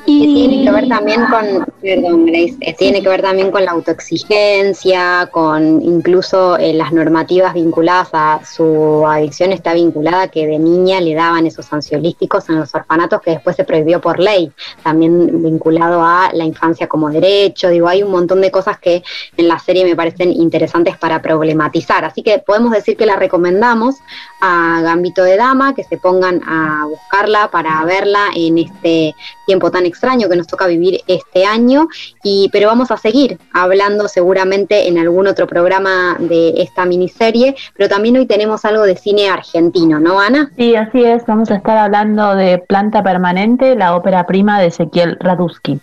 Y 0.06 0.34
tiene 0.34 0.66
que 0.66 0.72
ver 0.72 0.90
también 0.90 1.26
con, 1.28 1.66
perdón, 1.82 2.26
Grace, 2.26 2.58
eh, 2.60 2.76
tiene 2.78 3.02
que 3.02 3.08
ver 3.08 3.22
también 3.22 3.52
con 3.52 3.64
la 3.64 3.72
autoexigencia, 3.72 5.30
con 5.32 5.82
incluso 5.82 6.58
eh, 6.58 6.74
las 6.74 6.92
normativas 6.92 7.54
vinculadas 7.54 8.10
a 8.12 8.42
su 8.44 9.06
adicción 9.08 9.54
está 9.54 9.74
vinculada 9.74 10.28
que 10.28 10.46
de 10.46 10.60
niña 10.60 11.00
le 11.00 11.14
daban 11.14 11.48
esos 11.48 11.72
ansiolísticos 11.72 12.50
en 12.50 12.60
los 12.60 12.76
orfanatos 12.76 13.22
que 13.22 13.32
después 13.32 13.56
se 13.56 13.64
prohibió 13.64 14.02
por 14.02 14.20
ley, 14.20 14.52
también 14.84 15.42
vinculado 15.42 16.04
a 16.04 16.32
la 16.34 16.44
infancia 16.44 16.88
como 16.88 17.10
derecho, 17.10 17.70
digo, 17.70 17.88
hay 17.88 18.04
un 18.04 18.12
montón 18.12 18.42
de 18.42 18.52
cosas 18.52 18.80
que 18.80 19.04
en 19.38 19.48
la 19.48 19.58
serie 19.60 19.86
me 19.86 19.96
parecen 19.96 20.34
interesantes 20.34 20.98
para 20.98 21.22
problematizar, 21.22 22.04
así 22.04 22.24
que 22.24 22.40
podemos 22.40 22.72
decir 22.72 22.98
que 22.98 23.06
la 23.06 23.16
recomendamos 23.16 23.96
a 24.42 24.82
Gambito 24.84 25.24
de 25.24 25.38
Dama, 25.38 25.74
que 25.74 25.86
se 25.86 25.98
pongan 25.98 26.42
a 26.46 26.88
buscarla 26.90 27.50
para 27.50 27.84
verla 27.86 28.28
en 28.36 28.58
este 28.58 29.16
tiempo 29.46 29.72
tan 29.72 29.86
extraño 29.94 30.28
que 30.28 30.36
nos 30.36 30.48
toca 30.48 30.68
vivir 30.68 31.02
este 31.08 31.46
año, 31.46 31.88
y, 32.24 32.50
pero 32.52 32.68
vamos 32.68 32.92
a 32.92 32.98
seguir 32.98 33.38
hablando 33.54 34.08
seguramente 34.08 34.88
en 34.88 34.98
algún 34.98 35.28
otro 35.28 35.48
programa 35.48 36.18
de 36.20 36.54
esta 36.58 36.86
miniserie, 36.86 37.56
pero 37.76 37.88
también 37.88 38.18
hoy 38.18 38.26
tenemos 38.26 38.66
algo 38.66 38.84
de 38.84 38.98
cine 38.98 39.30
argentino, 39.30 40.00
¿no, 40.00 40.20
Ana? 40.20 40.52
Sí, 40.58 40.76
así 40.76 41.04
es, 41.04 41.26
vamos 41.26 41.50
a 41.52 41.56
estar 41.56 41.78
hablando 41.78 42.36
de 42.36 42.58
Planta 42.58 43.02
Permanente, 43.04 43.76
la 43.76 43.96
ópera 43.96 44.26
prima 44.26 44.60
de 44.60 44.68
Ezequiel 44.68 45.18
Radusky. 45.20 45.80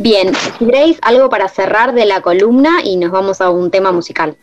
Bien, 0.00 0.32
Grace, 0.60 0.98
algo 1.02 1.28
para 1.28 1.48
cerrar 1.48 1.92
de 1.92 2.06
la 2.06 2.20
columna 2.20 2.82
y 2.84 2.96
nos 2.96 3.10
vamos 3.10 3.40
a 3.40 3.50
un 3.50 3.70
tema 3.70 3.90
musical. 3.90 4.36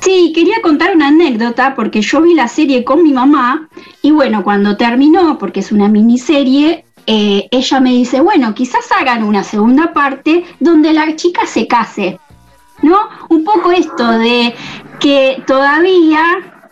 Sí, 0.00 0.32
quería 0.32 0.62
contar 0.62 0.94
una 0.94 1.08
anécdota 1.08 1.74
porque 1.74 2.02
yo 2.02 2.22
vi 2.22 2.34
la 2.34 2.46
serie 2.46 2.84
con 2.84 3.02
mi 3.02 3.12
mamá 3.12 3.68
y 4.02 4.12
bueno, 4.12 4.44
cuando 4.44 4.76
terminó, 4.76 5.38
porque 5.38 5.58
es 5.58 5.72
una 5.72 5.88
miniserie, 5.88 6.85
eh, 7.06 7.48
ella 7.50 7.80
me 7.80 7.90
dice, 7.90 8.20
bueno, 8.20 8.54
quizás 8.54 8.90
hagan 8.98 9.22
una 9.22 9.44
segunda 9.44 9.92
parte 9.92 10.44
donde 10.58 10.92
la 10.92 11.14
chica 11.14 11.46
se 11.46 11.66
case, 11.68 12.18
¿no? 12.82 12.98
Un 13.28 13.44
poco 13.44 13.70
esto 13.70 14.18
de 14.18 14.54
que 14.98 15.42
todavía 15.46 16.22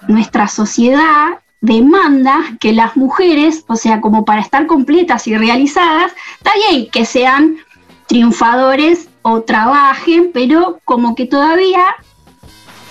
nuestra 0.09 0.49
sociedad 0.49 1.39
demanda 1.61 2.57
que 2.61 2.73
las 2.73 2.97
mujeres, 2.97 3.65
o 3.69 3.77
sea, 3.77 4.01
como 4.01 4.25
para 4.25 4.41
estar 4.41 4.67
completas 4.67 5.27
y 5.27 5.37
realizadas, 5.37 6.13
está 6.37 6.51
bien 6.69 6.91
que 6.91 7.07
sean 7.07 7.57
triunfadores 8.07 9.09
o 9.23 9.43
trabajen, 9.43 10.31
pero 10.35 10.81
como 10.85 11.15
que 11.15 11.27
todavía 11.27 11.85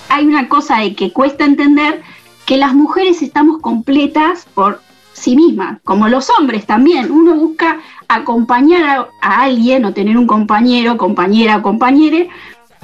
hay 0.09 0.25
una 0.25 0.49
cosa 0.49 0.79
de 0.79 0.95
que 0.95 1.11
cuesta 1.11 1.45
entender 1.45 2.01
que 2.45 2.57
las 2.57 2.73
mujeres 2.73 3.21
estamos 3.21 3.59
completas 3.61 4.47
por 4.53 4.81
sí 5.13 5.35
mismas, 5.35 5.79
como 5.83 6.07
los 6.07 6.29
hombres 6.29 6.65
también. 6.65 7.11
Uno 7.11 7.35
busca 7.35 7.79
acompañar 8.07 9.09
a, 9.21 9.41
alguien 9.41 9.85
o 9.85 9.93
tener 9.93 10.17
un 10.17 10.27
compañero, 10.27 10.97
compañera 10.97 11.57
o 11.57 11.61
compañere, 11.61 12.29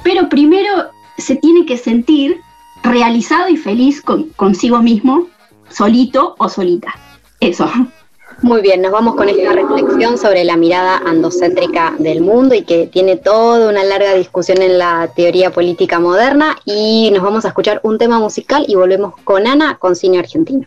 pero 0.02 0.28
primero 0.28 0.90
se 1.18 1.36
tiene 1.36 1.66
que 1.66 1.76
sentir 1.76 2.40
realizado 2.82 3.48
y 3.48 3.56
feliz 3.56 4.02
consigo 4.36 4.80
mismo, 4.80 5.26
solito 5.68 6.34
o 6.38 6.48
solita. 6.48 6.94
Eso. 7.40 7.70
Muy 8.42 8.62
bien, 8.62 8.80
nos 8.80 8.90
vamos 8.90 9.16
con 9.16 9.28
esta 9.28 9.52
reflexión 9.52 10.16
sobre 10.16 10.44
la 10.44 10.56
mirada 10.56 11.02
andocéntrica 11.04 11.94
del 11.98 12.22
mundo 12.22 12.54
y 12.54 12.62
que 12.62 12.86
tiene 12.86 13.16
toda 13.16 13.68
una 13.68 13.84
larga 13.84 14.14
discusión 14.14 14.62
en 14.62 14.78
la 14.78 15.10
teoría 15.14 15.50
política 15.50 16.00
moderna 16.00 16.56
y 16.64 17.10
nos 17.12 17.22
vamos 17.22 17.44
a 17.44 17.48
escuchar 17.48 17.80
un 17.82 17.98
tema 17.98 18.18
musical 18.18 18.64
y 18.66 18.76
volvemos 18.76 19.14
con 19.24 19.46
Ana 19.46 19.76
con 19.78 19.94
cine 19.94 20.20
argentino. 20.20 20.66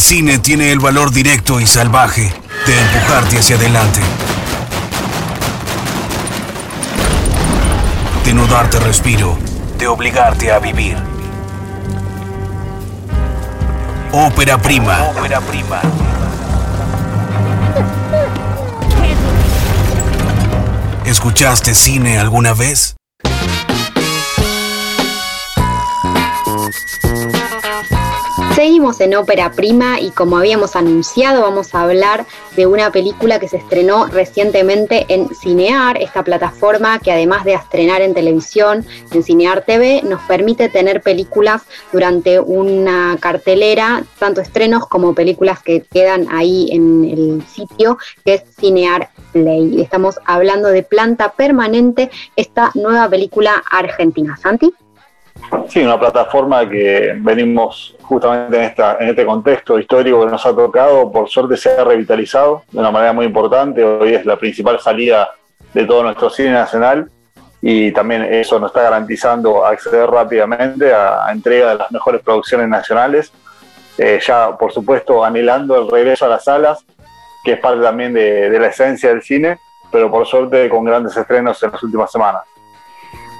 El 0.00 0.06
cine 0.06 0.38
tiene 0.38 0.72
el 0.72 0.78
valor 0.78 1.12
directo 1.12 1.60
y 1.60 1.66
salvaje 1.66 2.32
de 2.66 2.80
empujarte 2.80 3.38
hacia 3.38 3.56
adelante. 3.56 4.00
De 8.24 8.32
no 8.32 8.46
darte 8.46 8.80
respiro, 8.80 9.36
de 9.76 9.86
obligarte 9.88 10.50
a 10.50 10.58
vivir. 10.58 10.96
Ópera 14.10 14.56
prima. 14.56 15.02
Ópera 15.02 15.38
prima. 15.42 15.82
¿Escuchaste 21.04 21.74
cine 21.74 22.18
alguna 22.18 22.54
vez? 22.54 22.96
Seguimos 28.60 29.00
en 29.00 29.14
Ópera 29.14 29.52
Prima 29.52 30.00
y 30.00 30.10
como 30.10 30.36
habíamos 30.36 30.76
anunciado 30.76 31.40
vamos 31.40 31.74
a 31.74 31.80
hablar 31.80 32.26
de 32.56 32.66
una 32.66 32.92
película 32.92 33.40
que 33.40 33.48
se 33.48 33.56
estrenó 33.56 34.04
recientemente 34.04 35.06
en 35.08 35.34
Cinear, 35.34 35.96
esta 35.96 36.22
plataforma 36.22 36.98
que 36.98 37.10
además 37.10 37.46
de 37.46 37.54
estrenar 37.54 38.02
en 38.02 38.12
televisión, 38.12 38.84
en 39.12 39.22
Cinear 39.22 39.64
TV, 39.64 40.02
nos 40.02 40.20
permite 40.24 40.68
tener 40.68 41.00
películas 41.00 41.62
durante 41.90 42.38
una 42.38 43.16
cartelera, 43.18 44.04
tanto 44.18 44.42
estrenos 44.42 44.86
como 44.86 45.14
películas 45.14 45.62
que 45.62 45.80
quedan 45.80 46.26
ahí 46.30 46.68
en 46.70 47.06
el 47.06 47.42
sitio, 47.46 47.96
que 48.26 48.34
es 48.34 48.42
Cinear 48.60 49.08
Play. 49.32 49.80
Estamos 49.80 50.16
hablando 50.26 50.68
de 50.68 50.82
Planta 50.82 51.32
Permanente, 51.32 52.10
esta 52.36 52.72
nueva 52.74 53.08
película 53.08 53.62
argentina. 53.70 54.36
Santi. 54.36 54.70
Sí, 55.68 55.80
una 55.82 55.98
plataforma 55.98 56.68
que 56.68 57.14
venimos 57.18 57.96
justamente 58.02 58.56
en, 58.56 58.64
esta, 58.64 58.96
en 58.98 59.08
este 59.08 59.24
contexto 59.24 59.78
histórico 59.78 60.24
que 60.24 60.30
nos 60.30 60.44
ha 60.44 60.54
tocado, 60.54 61.10
por 61.10 61.28
suerte 61.28 61.56
se 61.56 61.70
ha 61.70 61.84
revitalizado 61.84 62.62
de 62.70 62.78
una 62.78 62.90
manera 62.90 63.12
muy 63.12 63.26
importante. 63.26 63.84
Hoy 63.84 64.14
es 64.14 64.26
la 64.26 64.36
principal 64.36 64.80
salida 64.80 65.30
de 65.72 65.84
todo 65.84 66.02
nuestro 66.02 66.30
cine 66.30 66.50
nacional 66.52 67.08
y 67.62 67.92
también 67.92 68.22
eso 68.22 68.58
nos 68.58 68.70
está 68.70 68.82
garantizando 68.82 69.64
acceder 69.64 70.08
rápidamente 70.08 70.92
a, 70.92 71.26
entrega 71.30 71.70
de 71.70 71.74
las 71.76 71.92
mejores 71.92 72.20
producciones 72.22 72.68
nacionales. 72.68 73.32
Eh, 73.98 74.20
ya, 74.26 74.56
por 74.56 74.72
supuesto, 74.72 75.24
anhelando 75.24 75.76
el 75.76 75.90
regreso 75.90 76.24
a 76.24 76.28
las 76.28 76.44
salas, 76.44 76.84
que 77.44 77.52
es 77.52 77.60
parte 77.60 77.82
también 77.82 78.12
de 78.12 78.58
la 78.58 78.68
esencia 78.68 79.10
del 79.10 79.22
cine, 79.22 79.58
pero 79.90 80.10
por 80.10 80.26
suerte 80.26 80.68
con 80.68 80.84
grandes 80.84 81.16
estrenos 81.16 81.62
en 81.62 81.72
las 81.72 81.82
últimas 81.82 82.10
semanas. 82.10 82.42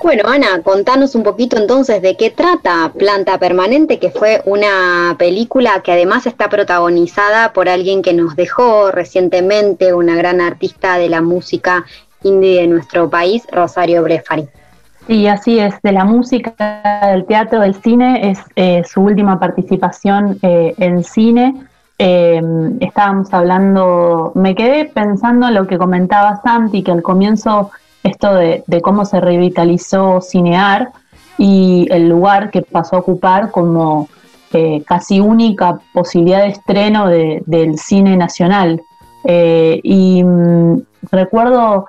Bueno, 0.03 0.23
Ana, 0.27 0.63
contanos 0.63 1.15
un 1.15 1.23
poquito 1.23 1.59
entonces 1.59 2.01
de 2.01 2.17
qué 2.17 2.31
trata 2.31 2.91
Planta 2.99 3.39
Permanente, 3.39 3.99
que 3.99 4.11
fue 4.11 4.41
una 4.47 5.15
película 5.19 5.83
que 5.83 5.93
además 5.93 6.27
está 6.27 6.49
protagonizada 6.49 7.53
por 7.53 7.69
alguien 7.69 8.01
que 8.01 8.15
nos 8.15 8.35
dejó 8.35 8.91
recientemente, 8.91 9.93
una 9.93 10.17
gran 10.17 10.41
artista 10.41 10.97
de 10.97 11.11
la 11.11 11.21
música 11.21 11.85
indie 12.23 12.63
de 12.63 12.67
nuestro 12.67 13.11
país, 13.11 13.47
Rosario 13.53 14.03
Brefari. 14.03 14.49
Sí, 15.07 15.29
así 15.29 15.59
es, 15.59 15.75
de 15.83 15.93
la 15.93 16.05
música, 16.05 16.55
del 17.13 17.27
teatro, 17.27 17.61
del 17.61 17.75
cine, 17.75 18.31
es 18.31 18.39
eh, 18.57 18.83
su 18.85 19.03
última 19.03 19.39
participación 19.39 20.39
eh, 20.43 20.75
en 20.79 21.05
cine. 21.05 21.67
Eh, 21.99 22.41
estábamos 22.81 23.33
hablando, 23.35 24.33
me 24.35 24.55
quedé 24.55 24.87
pensando 24.87 25.49
en 25.49 25.55
lo 25.55 25.67
que 25.67 25.77
comentaba 25.77 26.41
Santi, 26.43 26.83
que 26.83 26.91
al 26.91 27.03
comienzo 27.03 27.71
esto 28.03 28.35
de, 28.35 28.63
cómo 28.83 29.05
se 29.05 29.21
revitalizó 29.21 30.21
Cinear 30.21 30.93
y 31.39 31.87
el 31.91 32.09
lugar 32.09 32.51
que 32.51 32.63
pasó 32.63 32.97
a 32.97 33.01
ocupar 33.01 33.51
como 33.51 34.09
eh, 34.53 34.83
casi 34.87 35.21
única 35.21 35.81
posibilidad 35.93 36.43
de 36.43 36.49
estreno 36.49 37.07
del 37.09 37.79
cine 37.79 38.17
nacional. 38.17 38.83
Eh, 39.25 39.81
y 39.83 40.25
mm, 40.25 40.83
recuerdo 41.13 41.87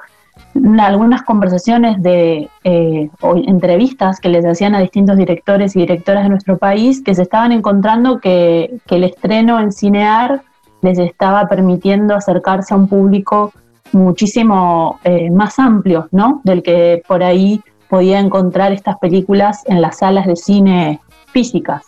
algunas 0.79 1.23
conversaciones 1.23 2.01
de 2.01 2.49
eh, 2.63 3.09
entrevistas 3.47 4.19
que 4.19 4.27
les 4.29 4.45
hacían 4.45 4.75
a 4.75 4.81
distintos 4.81 5.17
directores 5.17 5.75
y 5.75 5.79
directoras 5.79 6.23
de 6.23 6.29
nuestro 6.29 6.57
país 6.57 7.01
que 7.01 7.15
se 7.15 7.21
estaban 7.21 7.53
encontrando 7.53 8.19
que, 8.19 8.79
que 8.85 8.95
el 8.95 9.05
estreno 9.05 9.59
en 9.61 9.71
Cinear 9.71 10.41
les 10.81 10.99
estaba 10.99 11.47
permitiendo 11.47 12.15
acercarse 12.15 12.73
a 12.73 12.77
un 12.77 12.87
público 12.87 13.53
muchísimo 13.93 14.99
eh, 15.03 15.29
más 15.29 15.59
amplio, 15.59 16.07
¿no? 16.11 16.41
Del 16.43 16.63
que 16.63 17.03
por 17.07 17.23
ahí 17.23 17.61
podía 17.89 18.19
encontrar 18.19 18.71
estas 18.71 18.97
películas 18.99 19.63
en 19.67 19.81
las 19.81 19.99
salas 19.99 20.25
de 20.25 20.35
cine 20.35 20.99
físicas. 21.27 21.83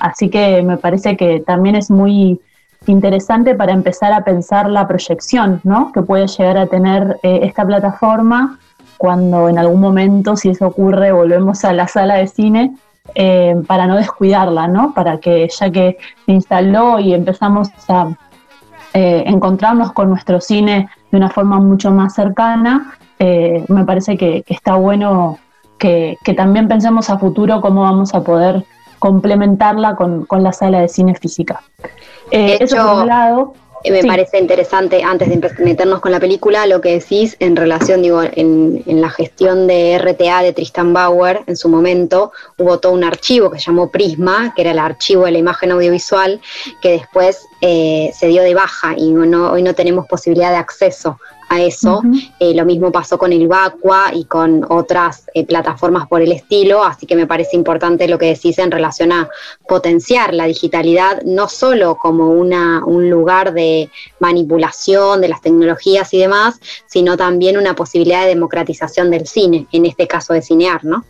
Así 0.00 0.28
que 0.28 0.62
me 0.62 0.76
parece 0.76 1.16
que 1.16 1.40
también 1.40 1.76
es 1.76 1.90
muy 1.90 2.40
interesante 2.86 3.54
para 3.54 3.72
empezar 3.72 4.12
a 4.12 4.24
pensar 4.24 4.68
la 4.68 4.86
proyección, 4.86 5.60
¿no? 5.64 5.92
Que 5.92 6.02
puede 6.02 6.26
llegar 6.26 6.58
a 6.58 6.66
tener 6.66 7.18
eh, 7.22 7.40
esta 7.42 7.64
plataforma 7.64 8.58
cuando 8.98 9.48
en 9.48 9.58
algún 9.58 9.80
momento, 9.80 10.36
si 10.36 10.50
eso 10.50 10.66
ocurre, 10.66 11.12
volvemos 11.12 11.64
a 11.64 11.72
la 11.72 11.86
sala 11.88 12.14
de 12.14 12.28
cine 12.28 12.76
eh, 13.14 13.54
para 13.66 13.86
no 13.86 13.96
descuidarla, 13.96 14.68
¿no? 14.68 14.92
Para 14.94 15.18
que 15.18 15.48
ya 15.48 15.70
que 15.70 15.98
se 16.24 16.32
instaló 16.32 16.98
y 16.98 17.14
empezamos 17.14 17.68
a 17.88 18.08
encontrarnos 18.98 19.92
con 19.92 20.08
nuestro 20.08 20.40
cine 20.40 20.88
de 21.10 21.16
una 21.16 21.30
forma 21.30 21.58
mucho 21.58 21.90
más 21.90 22.14
cercana, 22.14 22.96
eh, 23.18 23.64
me 23.68 23.84
parece 23.84 24.16
que, 24.16 24.44
está 24.46 24.76
bueno 24.76 25.38
que, 25.78 26.18
también 26.36 26.68
pensemos 26.68 27.08
a 27.10 27.18
futuro 27.18 27.60
cómo 27.60 27.82
vamos 27.82 28.14
a 28.14 28.22
poder 28.22 28.64
complementarla 28.98 29.96
con, 29.96 30.26
la 30.30 30.52
sala 30.52 30.80
de 30.80 30.88
cine 30.88 31.14
física. 31.14 31.62
Eh, 32.30 32.58
eso 32.60 32.76
por 32.76 33.02
un 33.02 33.06
lado. 33.06 33.54
Eh, 33.86 33.92
me 33.92 34.02
parece 34.02 34.38
interesante, 34.38 35.04
antes 35.04 35.28
de 35.28 35.50
meternos 35.60 36.00
con 36.00 36.10
la 36.10 36.18
película, 36.18 36.66
lo 36.66 36.80
que 36.80 36.98
decís 36.98 37.36
en 37.38 37.54
relación, 37.54 38.02
digo, 38.02 38.20
en, 38.20 38.82
la 38.86 39.10
gestión 39.10 39.68
de 39.68 39.96
RTA 39.98 40.42
de 40.42 40.52
Tristan 40.52 40.92
Bauer, 40.92 41.42
en 41.46 41.56
su 41.56 41.68
momento, 41.68 42.32
hubo 42.58 42.80
todo 42.80 42.90
un 42.90 43.04
archivo 43.04 43.48
que 43.48 43.60
se 43.60 43.66
llamó 43.66 43.92
Prisma, 43.92 44.52
que 44.56 44.62
era 44.62 44.72
el 44.72 44.80
archivo 44.80 45.26
de 45.26 45.30
la 45.30 45.38
imagen 45.38 45.70
audiovisual, 45.70 46.40
que 46.82 46.90
después 46.90 47.46
se 47.60 48.26
dio 48.26 48.42
de 48.42 48.54
baja 48.54 48.94
y 48.96 49.14
hoy 49.14 49.62
no 49.62 49.74
tenemos 49.74 50.06
posibilidad 50.06 50.50
de 50.50 50.56
acceso 50.56 51.18
a 51.48 51.60
eso. 51.60 52.02
Eh, 52.40 52.54
lo 52.54 52.64
mismo 52.64 52.90
pasó 52.90 53.18
con 53.18 53.32
el 53.32 53.46
Vacua 53.48 54.10
y 54.12 54.24
con 54.24 54.64
otras 54.68 55.26
eh, 55.34 55.44
plataformas 55.44 56.06
por 56.08 56.22
el 56.22 56.32
estilo, 56.32 56.82
así 56.82 57.06
que 57.06 57.16
me 57.16 57.26
parece 57.26 57.56
importante 57.56 58.08
lo 58.08 58.18
que 58.18 58.26
decís 58.26 58.58
en 58.58 58.70
relación 58.70 59.12
a 59.12 59.28
potenciar 59.68 60.34
la 60.34 60.46
digitalidad, 60.46 61.22
no 61.22 61.48
solo 61.48 61.96
como 61.96 62.30
una, 62.30 62.84
un 62.84 63.08
lugar 63.08 63.52
de 63.52 63.90
manipulación 64.18 65.20
de 65.20 65.28
las 65.28 65.40
tecnologías 65.40 66.12
y 66.14 66.18
demás, 66.18 66.60
sino 66.86 67.16
también 67.16 67.56
una 67.56 67.74
posibilidad 67.74 68.22
de 68.22 68.28
democratización 68.28 69.10
del 69.10 69.26
cine, 69.26 69.66
en 69.72 69.86
este 69.86 70.06
caso 70.06 70.32
de 70.32 70.42
cinear, 70.42 70.84
¿no? 70.84 71.04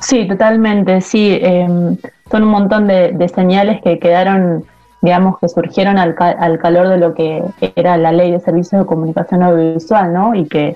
Sí, 0.00 0.26
totalmente, 0.28 1.00
sí. 1.00 1.38
Em, 1.40 1.96
son 2.30 2.42
un 2.42 2.48
montón 2.50 2.86
de 2.86 3.30
señales 3.34 3.80
que 3.82 3.98
quedaron 3.98 4.66
digamos, 5.06 5.38
que 5.38 5.48
surgieron 5.48 5.98
al, 5.98 6.16
calor 6.16 6.88
de 6.88 6.98
lo 6.98 7.14
que 7.14 7.40
era 7.76 7.96
la 7.96 8.10
ley 8.10 8.32
de 8.32 8.40
servicios 8.40 8.82
de 8.82 8.86
comunicación 8.86 9.40
audiovisual, 9.44 10.12
¿no? 10.12 10.34
Y 10.34 10.46
que 10.46 10.74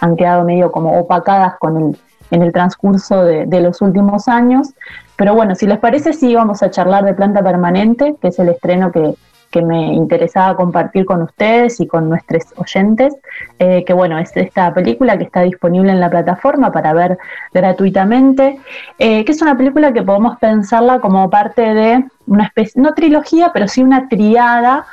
han 0.00 0.14
quedado 0.14 0.44
medio 0.44 0.70
como 0.70 0.96
opacadas 1.00 1.58
con 1.58 1.76
el, 1.76 1.98
en 2.30 2.42
el 2.42 2.52
transcurso 2.52 3.24
de, 3.24 3.60
los 3.60 3.82
últimos 3.82 4.28
años. 4.28 4.68
Pero 5.16 5.34
bueno, 5.34 5.56
si 5.56 5.66
les 5.66 5.80
parece, 5.80 6.12
sí 6.12 6.32
vamos 6.32 6.62
a 6.62 6.70
charlar 6.70 7.04
de 7.04 7.12
Planta 7.12 7.42
Permanente, 7.42 8.14
que 8.22 8.28
es 8.28 8.38
el 8.38 8.50
estreno 8.50 8.92
que, 8.92 9.16
que 9.50 9.62
me 9.62 9.94
interesaba 9.94 10.56
compartir 10.56 11.04
con 11.04 11.22
ustedes 11.22 11.80
y 11.80 11.86
con 11.86 12.08
nuestros 12.08 12.44
oyentes, 12.56 13.16
eh, 13.58 13.84
que 13.84 13.92
bueno, 13.92 14.18
es 14.18 14.36
esta 14.36 14.72
película 14.72 15.18
que 15.18 15.24
está 15.24 15.42
disponible 15.42 15.90
en 15.90 16.00
la 16.00 16.08
plataforma 16.08 16.70
para 16.70 16.92
ver 16.92 17.18
gratuitamente, 17.52 18.60
eh, 18.98 19.24
que 19.24 19.32
es 19.32 19.42
una 19.42 19.56
película 19.56 19.92
que 19.92 20.02
podemos 20.02 20.38
pensarla 20.38 21.00
como 21.00 21.28
parte 21.28 21.62
de 21.62 22.04
una 22.26 22.44
especie, 22.44 22.80
no 22.80 22.94
trilogía, 22.94 23.50
pero 23.52 23.66
sí 23.66 23.82
una 23.82 24.08
triada, 24.08 24.86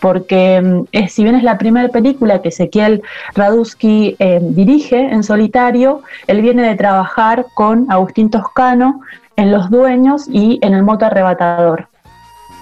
porque 0.00 0.60
mm, 0.60 1.08
si 1.08 1.24
bien 1.24 1.34
es 1.34 1.42
la 1.42 1.58
primera 1.58 1.88
película 1.88 2.40
que 2.40 2.50
Ezequiel 2.50 3.02
Radusky 3.34 4.14
eh, 4.20 4.38
dirige 4.40 4.98
en 4.98 5.24
solitario, 5.24 6.02
él 6.28 6.40
viene 6.40 6.62
de 6.62 6.76
trabajar 6.76 7.46
con 7.54 7.90
Agustín 7.90 8.30
Toscano 8.30 9.00
en 9.34 9.50
Los 9.50 9.70
Dueños 9.70 10.28
y 10.28 10.60
en 10.62 10.74
El 10.74 10.84
Moto 10.84 11.06
Arrebatador, 11.06 11.88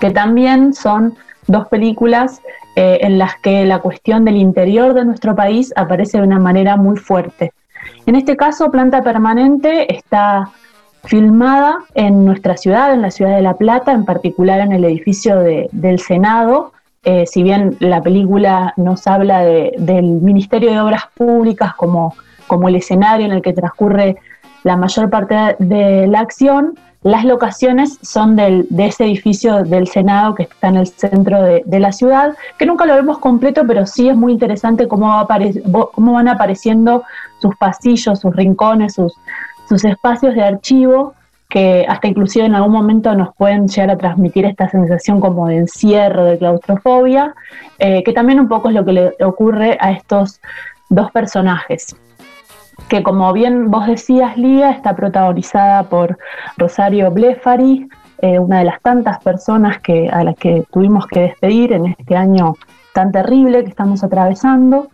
que 0.01 0.11
también 0.11 0.73
son 0.73 1.15
dos 1.47 1.69
películas 1.69 2.41
eh, 2.77 2.99
en 3.03 3.19
las 3.19 3.37
que 3.37 3.65
la 3.65 3.81
cuestión 3.81 4.25
del 4.25 4.37
interior 4.37 4.95
de 4.95 5.05
nuestro 5.05 5.35
país 5.35 5.73
aparece 5.77 6.19
de 6.19 6.25
una 6.25 6.39
manera 6.39 6.77
muy 6.77 6.97
fuerte. 6.97 7.53
En 8.07 8.17
este 8.17 8.37
caso, 8.37 8.71
Planta 8.71 9.03
Permanente 9.03 9.95
está 9.95 10.51
filmada 11.05 11.79
en 11.95 12.25
nuestra 12.25 12.57
ciudad, 12.57 12.95
en 12.95 13.03
la 13.03 13.11
ciudad 13.11 13.37
de 13.37 13.43
La 13.43 13.55
Plata, 13.55 13.93
en 13.93 14.05
particular 14.05 14.61
en 14.61 14.73
el 14.73 14.85
edificio 14.85 15.39
del 15.39 15.99
Senado. 15.99 16.73
Eh, 17.05 17.27
si 17.27 17.43
bien 17.43 17.77
la 17.81 18.01
película 18.01 18.73
nos 18.77 19.07
habla 19.09 19.41
del 19.41 20.05
Ministerio 20.05 20.71
de 20.71 20.81
Obras 20.81 21.05
Públicas 21.17 21.75
como, 21.75 22.15
como 22.47 22.69
el 22.69 22.77
escenario 22.77 23.27
en 23.27 23.33
el 23.33 23.43
que 23.43 23.53
transcurre 23.53 24.17
la 24.63 24.77
mayor 24.77 25.11
parte 25.11 25.57
de 25.59 26.07
la 26.07 26.21
acción, 26.21 26.79
las 27.03 27.25
locaciones 27.25 27.99
son 28.03 28.37
del, 28.37 28.67
de 28.71 28.87
ese 28.87 29.05
edificio 29.05 29.65
del 29.65 29.89
Senado 29.89 30.35
que 30.35 30.45
está 30.45 30.69
en 30.69 30.77
el 30.77 30.87
centro 30.87 31.43
de, 31.43 31.81
la 31.81 31.91
ciudad, 31.91 32.37
que 32.59 32.67
nunca 32.67 32.87
lo 32.87 32.95
vemos 32.95 33.19
completo, 33.19 33.65
pero 33.67 33.87
sí 33.87 34.09
es 34.09 34.17
muy 34.17 34.33
interesante 34.33 34.87
cómo, 34.87 35.09
va 35.09 35.27
cómo 35.93 36.13
van 36.13 36.29
apareciendo 36.29 37.03
sus 37.41 37.57
pasillos, 37.57 38.21
sus 38.21 38.35
rincones, 38.37 38.95
sus, 38.95 39.15
sus 39.69 39.85
espacios 39.85 40.35
de 40.35 40.43
archivo, 40.43 41.15
que 41.49 41.85
hasta 41.89 42.07
inclusive 42.07 42.47
en 42.47 42.55
algún 42.55 42.73
momento 42.73 43.15
nos 43.15 43.35
pueden 43.35 43.67
llegar 43.67 43.91
a 43.91 43.99
transmitir 43.99 44.47
esta 44.47 44.69
sensación 44.71 45.21
como 45.21 45.49
de 45.49 45.57
encierro, 45.57 46.25
de 46.25 46.39
claustrofobia, 46.39 47.35
eh, 47.79 48.05
que 48.05 48.13
también 48.13 48.39
un 48.39 48.49
poco 48.49 48.69
es 48.69 48.75
lo 48.75 48.85
que 48.85 48.93
le 48.93 49.13
ocurre 49.25 49.77
a 49.81 49.91
estos 49.91 50.41
dos 50.89 51.11
personajes 51.11 51.97
que 52.89 53.03
como 53.03 53.33
bien 53.33 53.71
vos 53.71 53.87
decías, 53.87 54.37
Lía, 54.37 54.71
está 54.71 54.95
protagonizada 54.95 55.85
por 55.85 56.19
Rosario 56.57 57.11
Blefari, 57.11 57.89
eh, 58.19 58.39
una 58.39 58.61
de 58.61 58.65
las 58.65 58.81
tantas 58.83 59.23
personas 59.23 59.81
que, 59.81 60.09
a 60.09 60.23
las 60.25 60.37
que 60.37 60.65
tuvimos 60.73 61.07
que 61.07 61.21
despedir 61.21 61.73
en 61.73 61.87
este 61.87 62.17
año 62.17 62.55
tan 62.93 63.11
terrible 63.13 63.65
que 63.65 63.71
estamos 63.71 64.05
atravesando. 64.05 64.89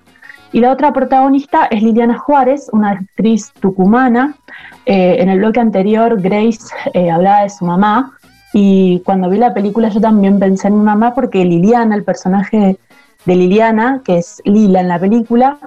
Y 0.52 0.60
la 0.60 0.72
otra 0.72 0.92
protagonista 0.92 1.66
es 1.66 1.82
Liliana 1.82 2.18
Juárez, 2.18 2.70
una 2.72 2.92
actriz 2.92 3.52
tucumana. 3.60 4.34
Eh, 4.86 5.16
en 5.18 5.28
el 5.28 5.40
bloque 5.40 5.60
anterior, 5.60 6.20
Grace 6.22 6.72
eh, 6.94 7.10
hablaba 7.10 7.42
de 7.42 7.50
su 7.50 7.66
mamá. 7.66 8.12
Y 8.54 9.02
cuando 9.04 9.28
vi 9.28 9.36
la 9.36 9.52
película, 9.52 9.90
yo 9.90 10.00
también 10.00 10.38
pensé 10.38 10.68
en 10.68 10.78
mi 10.78 10.84
mamá, 10.84 11.14
porque 11.14 11.44
Liliana, 11.44 11.94
el 11.94 12.04
personaje 12.04 12.78
de 13.26 13.36
Liliana, 13.36 14.00
que 14.04 14.18
es 14.18 14.40
Lila 14.46 14.80
en 14.80 14.88
la 14.88 14.98
película, 14.98 15.58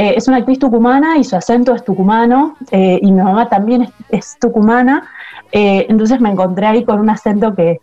eh, 0.00 0.14
es 0.16 0.28
una 0.28 0.38
actriz 0.38 0.58
tucumana 0.58 1.18
y 1.18 1.24
su 1.24 1.36
acento 1.36 1.74
es 1.74 1.84
tucumano 1.84 2.56
eh, 2.70 2.98
y 3.02 3.12
mi 3.12 3.20
mamá 3.20 3.50
también 3.50 3.92
es, 4.08 4.38
tucumana, 4.40 5.06
eh, 5.52 5.84
entonces 5.90 6.22
me 6.22 6.30
encontré 6.30 6.64
ahí 6.64 6.84
con 6.84 7.00
un 7.00 7.10
acento 7.10 7.54
que 7.54 7.80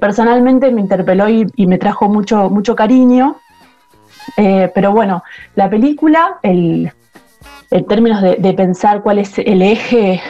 personalmente 0.00 0.70
me 0.70 0.80
interpeló 0.80 1.28
y, 1.28 1.66
me 1.66 1.78
trajo 1.78 2.08
mucho, 2.08 2.48
mucho 2.48 2.76
cariño. 2.76 3.36
pero 4.36 4.92
bueno, 4.92 5.24
la 5.56 5.68
película, 5.68 6.38
en 6.42 6.92
términos 7.88 8.22
de, 8.22 8.54
pensar 8.54 9.02
cuál 9.02 9.18
es 9.18 9.38
el 9.38 9.62
eje 9.62 10.20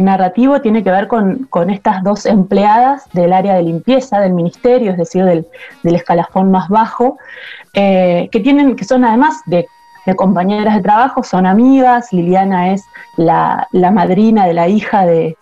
narrativo, 0.00 0.60
tiene 0.60 0.82
que 0.82 0.90
ver 0.90 1.08
con, 1.08 1.48
estas 1.70 2.02
dos 2.02 2.24
empleadas 2.24 3.08
del 3.12 3.32
área 3.32 3.54
de 3.54 3.62
limpieza 3.62 4.20
del 4.20 4.32
ministerio, 4.32 4.92
es 4.92 4.98
decir, 4.98 5.24
del, 5.24 5.46
del 5.82 5.94
escalafón 5.94 6.50
más 6.50 6.68
bajo, 6.68 7.18
que, 7.72 8.40
tienen, 8.42 8.76
que 8.76 8.84
son 8.84 9.04
además 9.04 9.40
de 9.46 9.66
de 10.06 10.14
compañeras 10.14 10.74
de 10.74 10.82
trabajo, 10.82 11.22
son 11.22 11.46
amigas, 11.46 12.12
Liliana 12.12 12.72
es 12.72 12.84
la, 13.16 13.68
madrina 13.72 14.46
de 14.46 14.54
la 14.54 14.68
hija 14.68 15.06
de, 15.06 15.36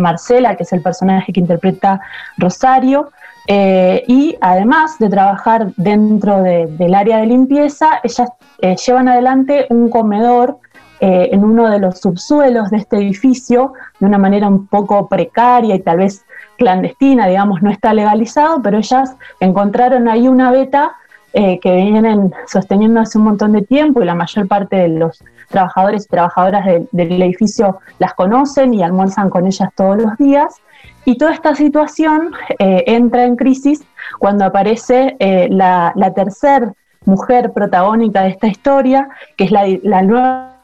Marcela, 0.00 0.56
que 0.56 0.62
es 0.62 0.72
el 0.72 0.80
personaje 0.80 1.32
que 1.32 1.40
interpreta 1.40 2.00
Rosario, 2.38 3.10
eh, 3.46 4.04
y 4.06 4.36
además 4.40 4.98
de 4.98 5.10
trabajar 5.10 5.72
dentro 5.76 6.42
del 6.42 6.94
área 6.94 7.18
de 7.18 7.26
limpieza, 7.26 8.00
ellas 8.02 8.30
eh, 8.60 8.76
llevan 8.76 9.08
adelante 9.08 9.66
un 9.68 9.90
comedor 9.90 10.58
eh, 11.00 11.30
en 11.32 11.42
uno 11.42 11.68
de 11.68 11.80
los 11.80 11.98
subsuelos 11.98 12.70
de 12.70 12.76
este 12.76 12.96
edificio, 12.96 13.72
de 13.98 14.06
una 14.06 14.18
manera 14.18 14.46
un 14.46 14.68
poco 14.68 15.08
precaria 15.08 15.74
y 15.74 15.80
tal 15.80 15.98
vez 15.98 16.24
clandestina, 16.56 17.26
digamos, 17.26 17.60
no 17.60 17.70
está 17.70 17.92
legalizado, 17.92 18.62
pero 18.62 18.78
ellas 18.78 19.16
encontraron 19.40 20.06
ahí 20.06 20.28
una 20.28 20.52
beta 20.52 20.94
eh, 21.32 21.58
que 21.60 21.74
vienen 21.76 22.32
sosteniendo 22.46 23.00
hace 23.00 23.18
un 23.18 23.24
montón 23.24 23.52
de 23.52 23.62
tiempo 23.62 24.02
y 24.02 24.04
la 24.04 24.14
mayor 24.14 24.46
parte 24.48 24.76
de 24.76 24.88
los 24.88 25.22
trabajadores 25.48 26.04
y 26.04 26.08
trabajadoras 26.08 26.66
del 26.90 27.22
edificio 27.22 27.78
las 27.98 28.14
conocen 28.14 28.74
y 28.74 28.82
almuerzan 28.82 29.30
con 29.30 29.46
ellas 29.46 29.70
todos 29.74 29.96
los 30.02 30.16
días. 30.18 30.56
Y 31.04 31.16
toda 31.18 31.32
esta 31.32 31.54
situación 31.54 32.32
eh, 32.58 32.84
entra 32.86 33.24
en 33.24 33.36
crisis 33.36 33.84
cuando 34.18 34.44
aparece 34.44 35.16
eh, 35.18 35.48
la, 35.50 35.92
la 35.96 36.12
tercera 36.14 36.72
mujer 37.04 37.52
protagónica 37.52 38.22
de 38.22 38.30
esta 38.30 38.46
historia, 38.46 39.08
que 39.36 39.44
es 39.44 39.50
la, 39.50 39.66
la 39.82 40.02
nueva, 40.02 40.56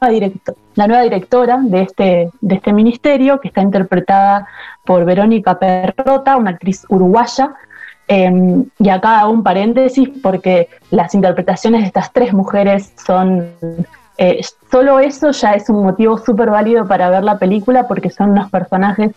la 0.75 0.87
nueva 0.87 1.03
directora 1.03 1.59
de 1.61 1.81
este, 1.81 2.29
de 2.41 2.55
este 2.55 2.73
ministerio, 2.73 3.39
que 3.39 3.49
está 3.49 3.61
interpretada 3.61 4.47
por 4.85 5.05
Verónica 5.05 5.59
Perrota, 5.59 6.37
una 6.37 6.51
actriz 6.51 6.85
uruguaya, 6.89 7.55
Em, 8.11 8.65
y 8.79 8.89
acá 8.89 9.19
hago 9.19 9.31
un 9.31 9.43
paréntesis 9.43 10.09
porque 10.23 10.67
las 10.89 11.13
interpretaciones 11.13 11.81
de 11.81 11.87
estas 11.87 12.11
tres 12.11 12.33
mujeres 12.33 12.91
son... 13.05 13.51
Eh, 14.17 14.41
solo 14.69 14.99
eso 14.99 15.29
ya 15.29 15.53
es 15.53 15.69
un 15.69 15.83
motivo 15.83 16.17
súper 16.17 16.49
válido 16.49 16.87
para 16.87 17.11
ver 17.11 17.23
la 17.23 17.37
película 17.37 17.87
porque 17.87 18.09
son 18.09 18.31
unos 18.31 18.49
personajes 18.49 19.11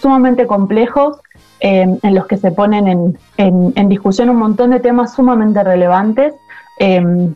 sumamente 0.00 0.46
complejos 0.46 1.18
em, 1.58 1.98
en 2.02 2.14
los 2.14 2.26
que 2.26 2.36
se 2.36 2.52
ponen 2.52 3.18
en, 3.36 3.88
discusión 3.88 4.30
un 4.30 4.36
montón 4.36 4.70
de 4.70 4.78
temas 4.78 5.14
sumamente 5.14 5.62
relevantes. 5.64 6.32
Em, 6.78 7.34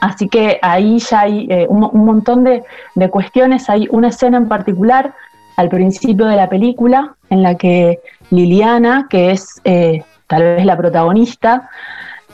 así 0.00 0.26
que 0.26 0.58
ahí 0.62 0.98
ya 1.00 1.20
hay 1.20 1.48
eh, 1.50 1.66
un, 1.68 2.04
montón 2.06 2.44
de, 2.44 2.64
de, 2.94 3.10
cuestiones. 3.10 3.68
Hay 3.68 3.86
una 3.90 4.08
escena 4.08 4.38
en 4.38 4.48
particular 4.48 5.12
al 5.56 5.68
principio 5.68 6.24
de 6.24 6.36
la 6.36 6.48
película 6.48 7.14
en 7.28 7.42
la 7.42 7.56
que 7.56 8.00
Liliana, 8.30 9.06
que 9.10 9.32
es 9.32 9.60
eh, 9.64 10.02
tal 10.30 10.42
vez 10.44 10.64
la 10.64 10.76
protagonista, 10.76 11.68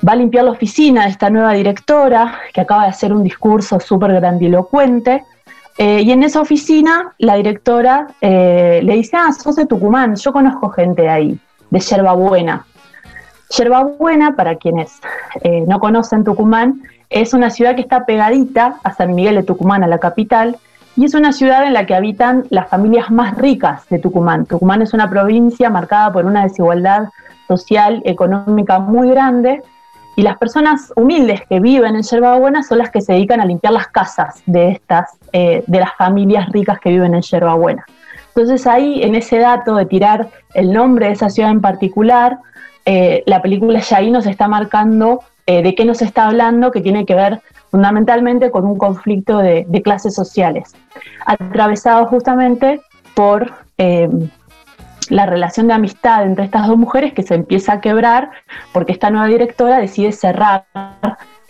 va 0.06 0.12
a 0.12 0.16
limpiar 0.16 0.44
la 0.44 0.50
oficina 0.50 1.04
de 1.04 1.10
esta 1.10 1.30
nueva 1.30 1.54
directora 1.54 2.40
que 2.52 2.60
acaba 2.60 2.82
de 2.82 2.90
hacer 2.90 3.10
un 3.10 3.24
discurso 3.24 3.80
súper 3.80 4.12
grandilocuente. 4.12 5.24
Eh, 5.78 6.02
y 6.02 6.10
en 6.12 6.22
esa 6.22 6.42
oficina 6.42 7.14
la 7.18 7.36
directora 7.36 8.08
eh, 8.20 8.80
le 8.82 8.94
dice, 8.96 9.16
ah, 9.16 9.32
sos 9.32 9.56
de 9.56 9.64
Tucumán, 9.64 10.14
yo 10.14 10.30
conozco 10.30 10.68
gente 10.68 11.08
ahí, 11.08 11.38
de 11.70 11.80
Yerbabuena. 11.80 12.66
Yerbabuena, 13.56 14.36
para 14.36 14.56
quienes 14.56 15.00
eh, 15.42 15.64
no 15.66 15.80
conocen 15.80 16.22
Tucumán, 16.22 16.82
es 17.08 17.32
una 17.32 17.48
ciudad 17.48 17.76
que 17.76 17.80
está 17.80 18.04
pegadita 18.04 18.76
a 18.82 18.92
San 18.92 19.14
Miguel 19.14 19.36
de 19.36 19.42
Tucumán, 19.42 19.82
a 19.82 19.86
la 19.86 19.98
capital, 19.98 20.58
y 20.96 21.06
es 21.06 21.14
una 21.14 21.32
ciudad 21.32 21.64
en 21.64 21.72
la 21.72 21.86
que 21.86 21.94
habitan 21.94 22.44
las 22.50 22.68
familias 22.68 23.10
más 23.10 23.38
ricas 23.38 23.88
de 23.88 23.98
Tucumán. 23.98 24.44
Tucumán 24.44 24.82
es 24.82 24.92
una 24.92 25.08
provincia 25.08 25.70
marcada 25.70 26.12
por 26.12 26.26
una 26.26 26.42
desigualdad 26.42 27.08
social, 27.46 28.02
económica 28.04 28.78
muy 28.78 29.10
grande, 29.10 29.62
y 30.16 30.22
las 30.22 30.38
personas 30.38 30.92
humildes 30.96 31.42
que 31.46 31.60
viven 31.60 31.94
en 31.94 32.02
Yerbabuena 32.02 32.62
son 32.62 32.78
las 32.78 32.90
que 32.90 33.02
se 33.02 33.12
dedican 33.12 33.40
a 33.40 33.44
limpiar 33.44 33.74
las 33.74 33.88
casas 33.88 34.42
de 34.46 34.70
estas, 34.70 35.18
eh, 35.32 35.62
de 35.66 35.78
las 35.78 35.94
familias 35.94 36.48
ricas 36.48 36.80
que 36.80 36.88
viven 36.88 37.14
en 37.14 37.20
Yerbabuena. 37.20 37.84
Entonces 38.28 38.66
ahí, 38.66 39.02
en 39.02 39.14
ese 39.14 39.38
dato 39.38 39.76
de 39.76 39.84
tirar 39.84 40.30
el 40.54 40.72
nombre 40.72 41.06
de 41.06 41.12
esa 41.12 41.28
ciudad 41.28 41.50
en 41.50 41.60
particular, 41.60 42.38
eh, 42.86 43.24
la 43.26 43.42
película 43.42 43.80
ya 43.80 43.98
ahí 43.98 44.10
nos 44.10 44.26
está 44.26 44.48
marcando 44.48 45.20
eh, 45.44 45.62
de 45.62 45.74
qué 45.74 45.84
nos 45.84 46.00
está 46.00 46.28
hablando, 46.28 46.70
que 46.70 46.80
tiene 46.80 47.04
que 47.04 47.14
ver 47.14 47.42
fundamentalmente 47.70 48.50
con 48.50 48.64
un 48.64 48.78
conflicto 48.78 49.38
de, 49.38 49.66
de 49.68 49.82
clases 49.82 50.14
sociales, 50.14 50.74
atravesado 51.26 52.06
justamente 52.06 52.80
por 53.14 53.52
la 55.10 55.26
relación 55.26 55.68
de 55.68 55.74
amistad 55.74 56.24
entre 56.24 56.44
estas 56.44 56.66
dos 56.66 56.76
mujeres 56.76 57.12
que 57.12 57.22
se 57.22 57.34
empieza 57.34 57.74
a 57.74 57.80
quebrar 57.80 58.30
porque 58.72 58.92
esta 58.92 59.10
nueva 59.10 59.26
directora 59.26 59.78
decide 59.78 60.12
cerrar 60.12 60.64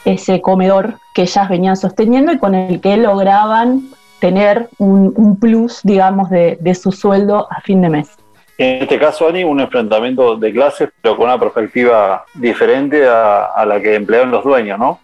ese 0.04 0.40
comedor 0.40 0.94
que 1.14 1.22
ellas 1.22 1.48
venían 1.48 1.76
sosteniendo 1.76 2.32
y 2.32 2.38
con 2.38 2.54
el 2.54 2.80
que 2.80 2.96
lograban 2.96 3.82
tener 4.20 4.68
un, 4.78 5.38
plus, 5.38 5.80
digamos, 5.82 6.30
de, 6.30 6.74
su 6.74 6.92
sueldo 6.92 7.46
a 7.50 7.60
fin 7.60 7.82
de 7.82 7.90
mes. 7.90 8.16
En 8.58 8.82
este 8.82 8.98
caso, 8.98 9.28
Ani, 9.28 9.44
un 9.44 9.60
enfrentamiento 9.60 10.36
de 10.36 10.52
clases, 10.52 10.90
pero 11.02 11.16
con 11.16 11.26
una 11.26 11.38
perspectiva 11.38 12.24
diferente 12.34 13.06
a, 13.06 13.64
la 13.66 13.80
que 13.80 13.94
emplearon 13.94 14.30
los 14.30 14.42
dueños, 14.42 14.78
¿no? 14.78 15.00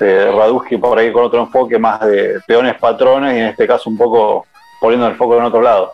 Eh, 0.00 0.30
por 0.80 0.98
ahí 0.98 1.12
con 1.12 1.24
otro 1.24 1.40
enfoque 1.40 1.78
más 1.78 2.00
de 2.00 2.40
peones 2.46 2.74
patrones 2.76 3.34
y 3.36 3.38
en 3.38 3.46
este 3.46 3.66
caso 3.66 3.88
un 3.88 3.96
poco 3.96 4.46
poniendo 4.80 5.06
el 5.06 5.14
foco 5.14 5.38
en 5.38 5.44
otro 5.44 5.62
lado. 5.62 5.92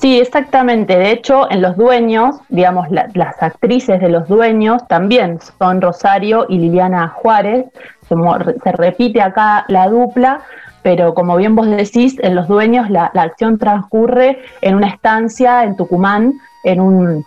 Sí, 0.00 0.18
exactamente. 0.18 0.96
De 0.96 1.10
hecho, 1.10 1.50
en 1.50 1.60
Los 1.60 1.76
Dueños, 1.76 2.36
digamos, 2.48 2.88
las 2.90 3.42
actrices 3.42 4.00
de 4.00 4.08
Los 4.08 4.28
Dueños 4.28 4.88
también 4.88 5.38
son 5.58 5.82
Rosario 5.82 6.46
y 6.48 6.58
Liliana 6.58 7.08
Juárez. 7.08 7.66
Se, 8.08 8.72
repite 8.72 9.20
acá 9.20 9.66
la 9.68 9.88
dupla, 9.88 10.40
pero 10.82 11.12
como 11.12 11.36
bien 11.36 11.54
vos 11.54 11.68
decís, 11.68 12.16
en 12.22 12.34
Los 12.34 12.48
Dueños 12.48 12.88
la, 12.88 13.12
acción 13.14 13.58
transcurre 13.58 14.38
en 14.62 14.74
una 14.74 14.88
estancia 14.88 15.64
en 15.64 15.76
Tucumán, 15.76 16.32
en 16.64 16.80
un, 16.80 17.26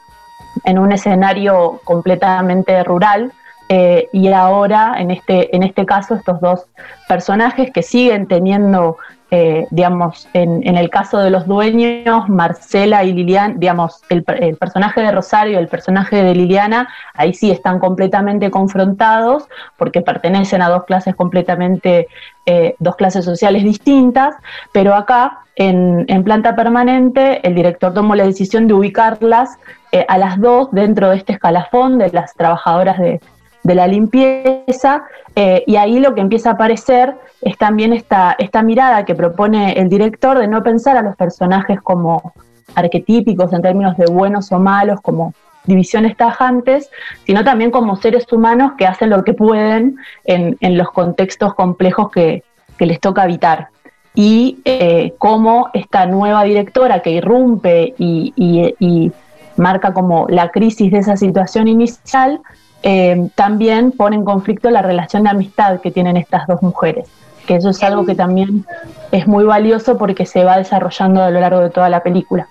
en 0.65 0.79
un 0.79 0.91
escenario 0.91 1.79
completamente 1.83 2.83
rural. 2.83 3.31
Eh, 3.69 4.09
y 4.11 4.29
ahora, 4.29 4.95
en 4.97 5.11
este, 5.11 5.55
en 5.55 5.61
este 5.61 5.85
caso, 5.85 6.15
estos 6.15 6.41
dos 6.41 6.65
personajes 7.07 7.71
que 7.71 7.83
siguen 7.83 8.27
teniendo 8.27 8.97
eh, 9.35 9.65
digamos, 9.71 10.29
en, 10.33 10.77
el 10.77 10.91
caso 10.91 11.17
de 11.17 11.31
los 11.31 11.47
dueños, 11.47 12.29
Marcela 12.29 13.03
y 13.03 13.13
Liliana, 13.13 13.55
digamos, 13.57 14.03
el, 14.09 14.23
personaje 14.23 15.01
de 15.01 15.11
Rosario, 15.11 15.57
el 15.57 15.67
personaje 15.67 16.23
de 16.23 16.35
Liliana, 16.35 16.87
ahí 17.15 17.33
sí 17.33 17.49
están 17.49 17.79
completamente 17.79 18.51
confrontados 18.51 19.49
porque 19.75 20.01
pertenecen 20.01 20.61
a 20.61 20.69
dos 20.69 20.83
clases 20.83 21.15
completamente, 21.15 22.09
eh, 22.45 22.75
dos 22.77 22.95
clases 22.95 23.25
sociales 23.25 23.63
distintas, 23.63 24.35
pero 24.71 24.93
acá 24.93 25.39
en, 25.55 26.05
planta 26.23 26.55
permanente 26.55 27.41
el 27.47 27.55
director 27.55 27.91
tomó 27.91 28.13
la 28.13 28.25
decisión 28.25 28.67
de 28.67 28.75
ubicarlas 28.75 29.57
eh, 29.91 30.05
a 30.09 30.19
las 30.19 30.39
dos 30.39 30.69
dentro 30.71 31.09
de 31.09 31.17
este 31.17 31.33
escalafón 31.33 31.97
de 31.97 32.11
las 32.11 32.35
trabajadoras 32.35 32.99
de, 32.99 33.19
de 33.63 33.75
la 33.75 33.87
limpieza, 33.87 35.03
eh, 35.35 35.63
y 35.65 35.77
ahí 35.77 35.99
lo 35.99 36.13
que 36.13 36.21
empieza 36.21 36.49
a 36.49 36.53
aparecer 36.53 37.15
es 37.41 37.57
también 37.57 37.93
esta, 37.93 38.35
esta 38.37 38.61
mirada 38.61 39.05
que 39.05 39.15
propone 39.15 39.73
el 39.73 39.89
director 39.89 40.37
de 40.37 40.47
no 40.47 40.63
pensar 40.63 40.97
a 40.97 41.01
los 41.01 41.15
personajes 41.15 41.81
como 41.81 42.33
arquetípicos 42.75 43.53
en 43.53 43.61
términos 43.61 43.97
de 43.97 44.05
buenos 44.05 44.51
o 44.51 44.59
malos, 44.59 44.99
como 45.01 45.33
divisiones 45.65 46.17
tajantes, 46.17 46.89
sino 47.25 47.43
también 47.43 47.71
como 47.71 47.95
seres 47.95 48.31
humanos 48.31 48.73
que 48.77 48.85
hacen 48.85 49.09
lo 49.09 49.23
que 49.23 49.33
pueden 49.33 49.97
en, 50.25 50.77
los 50.77 50.91
contextos 50.91 51.53
complejos 51.53 52.11
que, 52.11 52.43
les 52.79 52.99
toca 52.99 53.21
habitar. 53.21 53.69
Y 54.13 54.59
eh, 54.65 55.13
cómo 55.17 55.69
esta 55.73 56.05
nueva 56.05 56.43
directora 56.43 56.99
que 56.99 57.11
irrumpe 57.11 57.93
y, 57.97 58.33
y 58.35 59.11
marca 59.55 59.93
como 59.93 60.27
la 60.29 60.49
crisis 60.49 60.91
de 60.91 60.99
esa 60.99 61.15
situación 61.15 61.69
inicial, 61.69 62.41
eh, 62.83 63.29
también 63.35 63.91
pone 63.91 64.17
en 64.17 64.25
conflicto 64.25 64.69
la 64.69 64.81
relación 64.81 65.23
de 65.23 65.29
amistad 65.29 65.79
que 65.81 65.89
tienen 65.89 66.17
estas 66.17 66.45
dos 66.47 66.61
mujeres, 66.61 67.07
que 67.47 67.55
eso 67.55 67.69
es 67.69 67.81
algo 67.81 68.05
que 68.05 68.13
también 68.13 68.65
es 69.11 69.25
muy 69.27 69.45
valioso 69.45 69.97
porque 69.97 70.25
se 70.25 70.43
va 70.43 70.57
desarrollando 70.57 71.23
a 71.23 71.31
lo 71.31 71.39
largo 71.39 71.61
de 71.61 71.69
toda 71.69 71.89
la 71.89 72.03
película. 72.03 72.47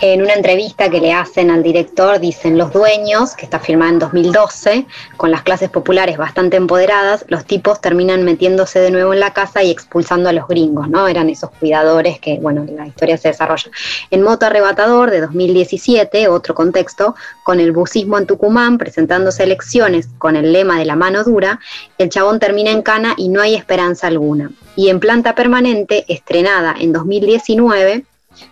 En 0.00 0.22
una 0.22 0.34
entrevista 0.34 0.88
que 0.88 1.00
le 1.00 1.12
hacen 1.12 1.50
al 1.50 1.64
director, 1.64 2.20
dicen 2.20 2.56
los 2.56 2.72
dueños, 2.72 3.34
que 3.34 3.44
está 3.44 3.58
firmada 3.58 3.90
en 3.90 3.98
2012, 3.98 4.86
con 5.16 5.32
las 5.32 5.42
clases 5.42 5.70
populares 5.70 6.16
bastante 6.16 6.56
empoderadas, 6.56 7.24
los 7.26 7.44
tipos 7.44 7.80
terminan 7.80 8.22
metiéndose 8.22 8.78
de 8.78 8.92
nuevo 8.92 9.12
en 9.12 9.18
la 9.18 9.32
casa 9.32 9.64
y 9.64 9.72
expulsando 9.72 10.28
a 10.28 10.32
los 10.32 10.46
gringos, 10.46 10.88
¿no? 10.88 11.08
Eran 11.08 11.28
esos 11.28 11.50
cuidadores 11.50 12.20
que, 12.20 12.38
bueno, 12.38 12.64
la 12.64 12.86
historia 12.86 13.16
se 13.16 13.30
desarrolla. 13.30 13.72
En 14.12 14.22
Moto 14.22 14.46
Arrebatador 14.46 15.10
de 15.10 15.20
2017, 15.20 16.28
otro 16.28 16.54
contexto, 16.54 17.16
con 17.42 17.58
el 17.58 17.72
bucismo 17.72 18.18
en 18.18 18.26
Tucumán 18.28 18.78
presentándose 18.78 19.42
elecciones 19.42 20.10
con 20.18 20.36
el 20.36 20.52
lema 20.52 20.78
de 20.78 20.84
la 20.84 20.94
mano 20.94 21.24
dura, 21.24 21.58
el 21.98 22.08
chabón 22.08 22.38
termina 22.38 22.70
en 22.70 22.82
cana 22.82 23.14
y 23.16 23.30
no 23.30 23.40
hay 23.40 23.56
esperanza 23.56 24.06
alguna. 24.06 24.52
Y 24.76 24.90
en 24.90 25.00
Planta 25.00 25.34
Permanente, 25.34 26.04
estrenada 26.06 26.76
en 26.78 26.92
2019, 26.92 28.04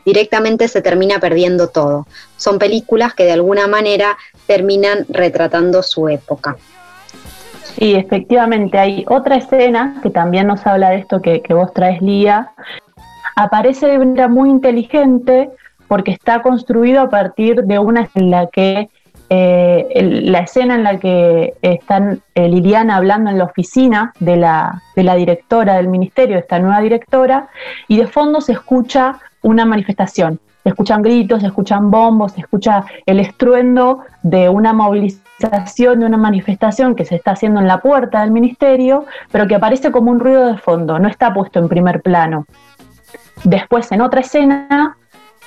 directamente 0.04 0.68
se 0.68 0.82
termina 0.82 1.18
perdiendo 1.18 1.68
todo. 1.68 2.06
Son 2.36 2.58
películas 2.58 3.14
que 3.14 3.24
de 3.24 3.32
alguna 3.32 3.66
manera 3.66 4.16
terminan 4.46 5.06
retratando 5.08 5.82
su 5.82 6.08
época. 6.08 6.56
Sí, 7.78 7.94
efectivamente, 7.94 8.78
hay 8.78 9.04
otra 9.08 9.36
escena 9.36 10.00
que 10.02 10.08
también 10.08 10.46
nos 10.46 10.66
habla 10.66 10.90
de 10.90 10.96
esto 10.96 11.20
que, 11.20 11.42
vos 11.50 11.74
traes, 11.74 12.00
Lía. 12.00 12.52
Aparece 13.34 13.86
de 13.86 13.98
manera 13.98 14.28
muy 14.28 14.48
inteligente 14.48 15.50
porque 15.86 16.12
está 16.12 16.40
construido 16.40 17.02
a 17.02 17.10
partir 17.10 17.64
de 17.64 17.78
una 17.78 18.08
en 18.14 18.30
la 18.30 18.46
que 18.46 18.88
eh, 19.28 20.20
la 20.22 20.38
escena 20.40 20.76
en 20.76 20.84
la 20.84 20.98
que 20.98 21.54
están 21.60 22.22
eh, 22.34 22.48
Liliana 22.48 22.96
hablando 22.96 23.28
en 23.28 23.38
la 23.38 23.44
oficina 23.44 24.12
de 24.20 24.36
la, 24.36 24.82
de 24.94 25.02
la 25.02 25.16
directora 25.16 25.74
del 25.74 25.88
ministerio, 25.88 26.38
esta 26.38 26.58
nueva 26.58 26.80
directora, 26.80 27.48
y 27.88 27.98
de 27.98 28.06
fondo 28.06 28.40
se 28.40 28.52
escucha 28.52 29.18
una 29.42 29.64
manifestación. 29.64 30.40
Se 30.62 30.70
escuchan 30.70 31.02
gritos, 31.02 31.42
se 31.42 31.46
escuchan 31.46 31.90
bombos, 31.90 32.32
se 32.32 32.40
escucha 32.40 32.84
el 33.06 33.20
estruendo 33.20 34.00
de 34.22 34.48
una 34.48 34.72
movilización, 34.72 36.00
de 36.00 36.06
una 36.06 36.16
manifestación 36.16 36.96
que 36.96 37.04
se 37.04 37.14
está 37.14 37.32
haciendo 37.32 37.60
en 37.60 37.68
la 37.68 37.80
puerta 37.80 38.22
del 38.22 38.32
ministerio, 38.32 39.06
pero 39.30 39.46
que 39.46 39.54
aparece 39.54 39.92
como 39.92 40.10
un 40.10 40.18
ruido 40.18 40.46
de 40.46 40.58
fondo, 40.58 40.98
no 40.98 41.08
está 41.08 41.32
puesto 41.32 41.60
en 41.60 41.68
primer 41.68 42.02
plano. 42.02 42.46
Después, 43.44 43.92
en 43.92 44.00
otra 44.00 44.20
escena, 44.20 44.96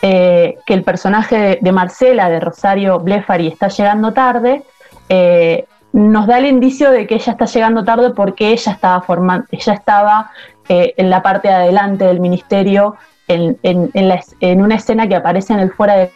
eh, 0.01 0.57
que 0.65 0.73
el 0.73 0.83
personaje 0.83 1.59
de 1.61 1.71
Marcela, 1.73 2.29
de 2.29 2.39
Rosario 2.39 2.99
Blefari, 2.99 3.47
está 3.47 3.67
llegando 3.67 4.13
tarde, 4.13 4.63
eh, 5.09 5.65
nos 5.91 6.27
da 6.27 6.37
el 6.37 6.45
indicio 6.45 6.91
de 6.91 7.07
que 7.07 7.15
ella 7.15 7.33
está 7.33 7.45
llegando 7.45 7.83
tarde 7.83 8.11
porque 8.11 8.51
ella 8.51 8.71
estaba 8.71 9.01
formando, 9.01 9.47
ella 9.51 9.73
estaba 9.73 10.31
eh, 10.69 10.93
en 10.97 11.09
la 11.09 11.21
parte 11.21 11.47
de 11.47 11.55
adelante 11.55 12.05
del 12.05 12.19
ministerio 12.19 12.95
en, 13.29 14.61
una 14.61 14.75
escena 14.75 15.07
que 15.07 15.15
aparece 15.15 15.53
en 15.53 15.59
el 15.59 15.71
fuera 15.71 15.95
de 15.95 16.11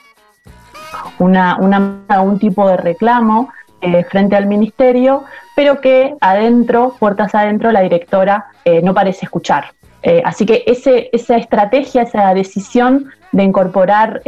una, 1.19 1.58
un 1.58 2.39
tipo 2.39 2.67
de 2.67 2.78
reclamo 2.78 3.49
eh, 3.82 4.04
frente 4.06 4.36
al 4.36 4.47
ministerio, 4.47 5.23
pero 5.56 5.80
que 5.80 6.15
adentro, 6.21 6.95
puertas 6.99 7.34
adentro, 7.36 7.71
la 7.71 7.82
directora 7.82 8.47
eh, 8.65 8.82
no 8.82 8.93
parece 8.93 9.26
escuchar. 9.26 9.73
Eh, 10.02 10.21
así 10.26 10.45
que 10.45 10.63
ese, 10.65 11.10
esa 11.13 11.38
estrategia, 11.38 12.02
esa 12.02 12.34
decisión 12.34 13.12
de 13.32 13.43
incorporar 13.43 14.21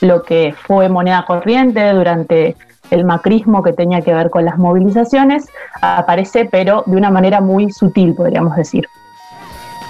lo 0.00 0.22
que 0.22 0.54
fue 0.56 0.88
moneda 0.88 1.24
corriente 1.26 1.92
durante 1.92 2.56
el 2.90 3.04
macrismo 3.04 3.62
que 3.62 3.72
tenía 3.72 4.00
que 4.00 4.14
ver 4.14 4.30
con 4.30 4.44
las 4.44 4.58
movilizaciones, 4.58 5.46
aparece 5.80 6.48
pero 6.50 6.84
de 6.86 6.96
una 6.96 7.10
manera 7.10 7.40
muy 7.40 7.70
sutil, 7.70 8.14
podríamos 8.14 8.54
decir. 8.56 8.86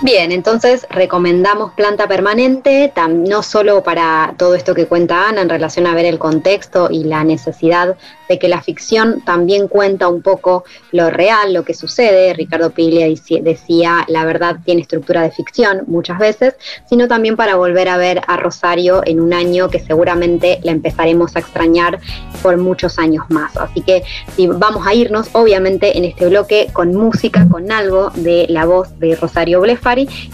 Bien, 0.01 0.31
entonces 0.31 0.87
recomendamos 0.91 1.73
planta 1.73 2.07
permanente, 2.07 2.93
no 3.09 3.43
solo 3.43 3.83
para 3.83 4.33
todo 4.37 4.55
esto 4.55 4.73
que 4.73 4.87
cuenta 4.87 5.29
Ana 5.29 5.43
en 5.43 5.49
relación 5.49 5.89
a 5.89 5.95
ver 5.95 6.07
el 6.07 6.21
contexto 6.21 6.89
y 6.89 7.03
la 7.03 7.25
necesidad 7.25 7.97
de 8.29 8.39
que 8.39 8.49
la 8.49 8.63
ficción 8.63 9.23
también 9.25 9.69
cuenta 9.69 10.09
un 10.09 10.23
poco 10.23 10.65
lo 10.93 11.11
real, 11.11 11.53
lo 11.53 11.65
que 11.65 11.75
sucede. 11.75 12.35
Ricardo 12.35 12.71
Piglia 12.71 13.07
decía, 13.43 14.05
la 14.09 14.25
verdad 14.25 14.59
tiene 14.65 14.83
estructura 14.83 15.23
de 15.23 15.31
ficción 15.31 15.83
muchas 15.87 16.19
veces, 16.19 16.55
sino 16.89 17.09
también 17.09 17.37
para 17.37 17.57
volver 17.57 17.89
a 17.89 17.97
ver 17.97 18.21
a 18.27 18.37
Rosario 18.37 19.03
en 19.05 19.21
un 19.21 19.33
año 19.33 19.69
que 19.69 19.81
seguramente 19.81 20.61
la 20.63 20.73
empezaremos 20.73 21.35
a 21.35 21.41
extrañar 21.41 21.99
por 22.43 22.57
muchos 22.57 22.99
años 22.99 23.25
más. 23.31 23.57
Así 23.57 23.81
que 23.81 24.05
vamos 24.37 24.87
a 24.87 24.95
irnos, 24.95 25.31
obviamente, 25.33 25.99
en 25.99 26.05
este 26.05 26.29
bloque 26.29 26.69
con 26.73 26.95
música, 26.95 27.49
con 27.51 27.73
algo 27.73 28.11
de 28.15 28.47
la 28.49 28.65
voz 28.65 28.99
de 28.99 29.17
Rosario 29.17 29.61
Blefa 29.61 29.89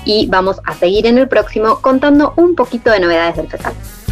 y 0.05 0.27
vamos 0.27 0.61
a 0.65 0.75
seguir 0.75 1.07
en 1.07 1.19
el 1.19 1.29
próximo 1.29 1.81
contando 1.81 2.33
un 2.37 2.57
poquito 2.57 2.91
de 2.91 2.99
novedades 3.01 3.37
del 3.37 3.49
festival. 3.49 4.04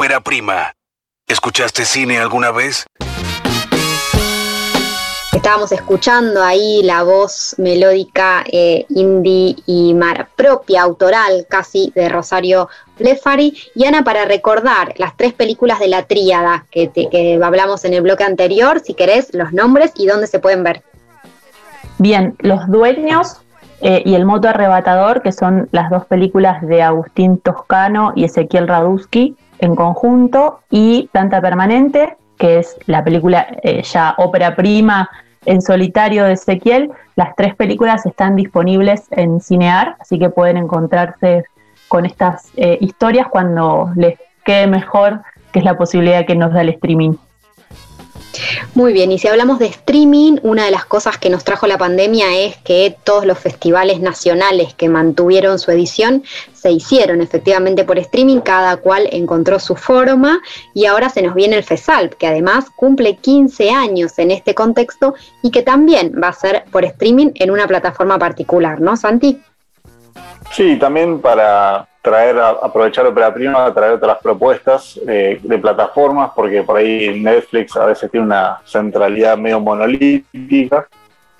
Ópera 0.00 0.20
prima. 0.20 0.72
¿Escuchaste 1.28 1.84
cine 1.84 2.18
alguna 2.18 2.50
vez? 2.52 2.86
Estábamos 5.34 5.72
escuchando 5.72 6.42
ahí 6.42 6.82
la 6.82 7.02
voz 7.02 7.54
melódica 7.58 8.42
eh, 8.50 8.86
indie 8.88 9.56
y 9.66 9.92
mar 9.92 10.30
propia, 10.36 10.80
autoral 10.80 11.44
casi, 11.50 11.92
de 11.94 12.08
Rosario 12.08 12.70
Blefari. 12.98 13.54
Y 13.74 13.84
Ana, 13.84 14.02
para 14.02 14.24
recordar 14.24 14.94
las 14.96 15.14
tres 15.18 15.34
películas 15.34 15.78
de 15.80 15.88
la 15.88 16.04
tríada 16.06 16.64
que, 16.70 16.88
te- 16.88 17.10
que 17.10 17.38
hablamos 17.42 17.84
en 17.84 17.92
el 17.92 18.00
bloque 18.00 18.24
anterior, 18.24 18.80
si 18.80 18.94
querés, 18.94 19.34
los 19.34 19.52
nombres 19.52 19.92
y 19.96 20.06
dónde 20.06 20.28
se 20.28 20.38
pueden 20.38 20.62
ver. 20.64 20.82
Bien, 21.98 22.36
Los 22.38 22.66
Dueños 22.68 23.42
eh, 23.82 24.00
y 24.06 24.14
El 24.14 24.24
Moto 24.24 24.48
Arrebatador, 24.48 25.20
que 25.20 25.32
son 25.32 25.68
las 25.72 25.90
dos 25.90 26.06
películas 26.06 26.66
de 26.66 26.80
Agustín 26.80 27.36
Toscano 27.36 28.14
y 28.16 28.24
Ezequiel 28.24 28.66
Radusky 28.66 29.36
en 29.60 29.76
conjunto, 29.76 30.60
y 30.70 31.08
Planta 31.12 31.40
Permanente, 31.40 32.16
que 32.38 32.58
es 32.58 32.76
la 32.86 33.04
película 33.04 33.46
eh, 33.62 33.82
ya 33.82 34.14
ópera 34.18 34.56
prima 34.56 35.08
en 35.44 35.62
solitario 35.62 36.24
de 36.24 36.32
Ezequiel. 36.32 36.90
Las 37.16 37.36
tres 37.36 37.54
películas 37.54 38.06
están 38.06 38.36
disponibles 38.36 39.06
en 39.10 39.40
Cinear, 39.40 39.96
así 40.00 40.18
que 40.18 40.30
pueden 40.30 40.56
encontrarse 40.56 41.44
con 41.88 42.06
estas 42.06 42.50
eh, 42.56 42.78
historias 42.80 43.28
cuando 43.28 43.90
les 43.96 44.18
quede 44.44 44.66
mejor, 44.66 45.22
que 45.52 45.58
es 45.58 45.64
la 45.64 45.76
posibilidad 45.76 46.26
que 46.26 46.36
nos 46.36 46.52
da 46.52 46.62
el 46.62 46.70
streaming. 46.70 47.14
Muy 48.74 48.92
bien, 48.92 49.10
y 49.12 49.18
si 49.18 49.28
hablamos 49.28 49.58
de 49.58 49.66
streaming, 49.66 50.38
una 50.42 50.64
de 50.64 50.70
las 50.70 50.84
cosas 50.84 51.18
que 51.18 51.30
nos 51.30 51.44
trajo 51.44 51.66
la 51.66 51.78
pandemia 51.78 52.38
es 52.38 52.56
que 52.58 52.96
todos 53.04 53.26
los 53.26 53.38
festivales 53.38 54.00
nacionales 54.00 54.74
que 54.74 54.88
mantuvieron 54.88 55.58
su 55.58 55.70
edición 55.70 56.22
se 56.52 56.70
hicieron 56.70 57.20
efectivamente 57.20 57.84
por 57.84 57.98
streaming, 57.98 58.40
cada 58.40 58.76
cual 58.76 59.08
encontró 59.12 59.58
su 59.58 59.76
forma 59.76 60.40
y 60.74 60.86
ahora 60.86 61.08
se 61.08 61.22
nos 61.22 61.34
viene 61.34 61.56
el 61.56 61.64
FESALP, 61.64 62.14
que 62.14 62.26
además 62.26 62.66
cumple 62.76 63.16
15 63.16 63.70
años 63.70 64.18
en 64.18 64.30
este 64.30 64.54
contexto 64.54 65.14
y 65.42 65.50
que 65.50 65.62
también 65.62 66.14
va 66.22 66.28
a 66.28 66.32
ser 66.32 66.64
por 66.70 66.84
streaming 66.84 67.32
en 67.34 67.50
una 67.50 67.66
plataforma 67.66 68.18
particular, 68.18 68.80
¿no, 68.80 68.96
Santi? 68.96 69.40
Sí, 70.52 70.76
también 70.78 71.20
para 71.20 71.89
traer, 72.02 72.38
aprovechar 72.38 73.06
Opera 73.06 73.32
Prima, 73.32 73.72
traer 73.72 73.94
otras 73.94 74.18
propuestas 74.18 74.98
eh, 75.06 75.38
de 75.42 75.58
plataformas, 75.58 76.30
porque 76.34 76.62
por 76.62 76.76
ahí 76.76 77.20
Netflix 77.20 77.76
a 77.76 77.86
veces 77.86 78.10
tiene 78.10 78.26
una 78.26 78.60
centralidad 78.64 79.36
medio 79.36 79.60
monolítica, 79.60 80.88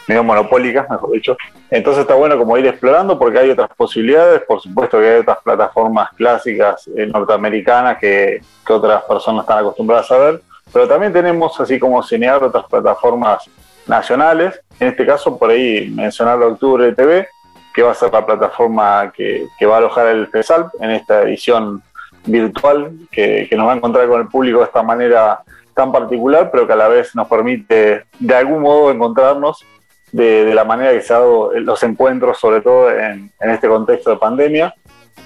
medio 0.06 0.24
monopólica, 0.24 0.86
mejor 0.88 1.12
dicho. 1.12 1.36
Entonces 1.70 2.02
está 2.02 2.14
bueno 2.14 2.36
como 2.36 2.58
ir 2.58 2.66
explorando 2.66 3.18
porque 3.18 3.38
hay 3.38 3.50
otras 3.50 3.70
posibilidades, 3.76 4.42
por 4.42 4.60
supuesto 4.60 4.98
que 4.98 5.08
hay 5.08 5.20
otras 5.20 5.38
plataformas 5.42 6.10
clásicas 6.16 6.88
eh, 6.96 7.06
norteamericanas 7.06 7.98
que, 7.98 8.40
que 8.66 8.72
otras 8.72 9.02
personas 9.04 9.42
están 9.42 9.58
acostumbradas 9.58 10.10
a 10.10 10.18
ver, 10.18 10.40
pero 10.72 10.86
también 10.86 11.12
tenemos, 11.12 11.58
así 11.60 11.78
como 11.78 12.02
Cinear, 12.02 12.42
otras 12.42 12.64
plataformas 12.66 13.48
nacionales, 13.86 14.60
en 14.78 14.88
este 14.88 15.06
caso 15.06 15.36
por 15.36 15.50
ahí 15.50 15.90
mencionar 15.90 16.40
Octubre 16.42 16.92
TV, 16.92 17.28
que 17.74 17.82
va 17.82 17.92
a 17.92 17.94
ser 17.94 18.12
la 18.12 18.26
plataforma 18.26 19.12
que, 19.14 19.46
que 19.58 19.66
va 19.66 19.76
a 19.76 19.78
alojar 19.78 20.08
el 20.08 20.26
FESALP 20.26 20.74
en 20.80 20.90
esta 20.90 21.22
edición 21.22 21.82
virtual, 22.24 22.92
que, 23.10 23.46
que 23.48 23.56
nos 23.56 23.66
va 23.66 23.72
a 23.72 23.76
encontrar 23.76 24.08
con 24.08 24.20
el 24.20 24.28
público 24.28 24.58
de 24.58 24.64
esta 24.64 24.82
manera 24.82 25.40
tan 25.74 25.92
particular, 25.92 26.50
pero 26.50 26.66
que 26.66 26.72
a 26.72 26.76
la 26.76 26.88
vez 26.88 27.14
nos 27.14 27.28
permite 27.28 28.04
de 28.18 28.34
algún 28.34 28.60
modo 28.60 28.90
encontrarnos 28.90 29.64
de, 30.12 30.44
de 30.44 30.54
la 30.54 30.64
manera 30.64 30.92
que 30.92 31.00
se 31.00 31.14
han 31.14 31.20
dado 31.20 31.52
los 31.54 31.82
encuentros, 31.82 32.38
sobre 32.38 32.60
todo 32.60 32.90
en, 32.90 33.30
en 33.40 33.50
este 33.50 33.68
contexto 33.68 34.10
de 34.10 34.16
pandemia. 34.16 34.74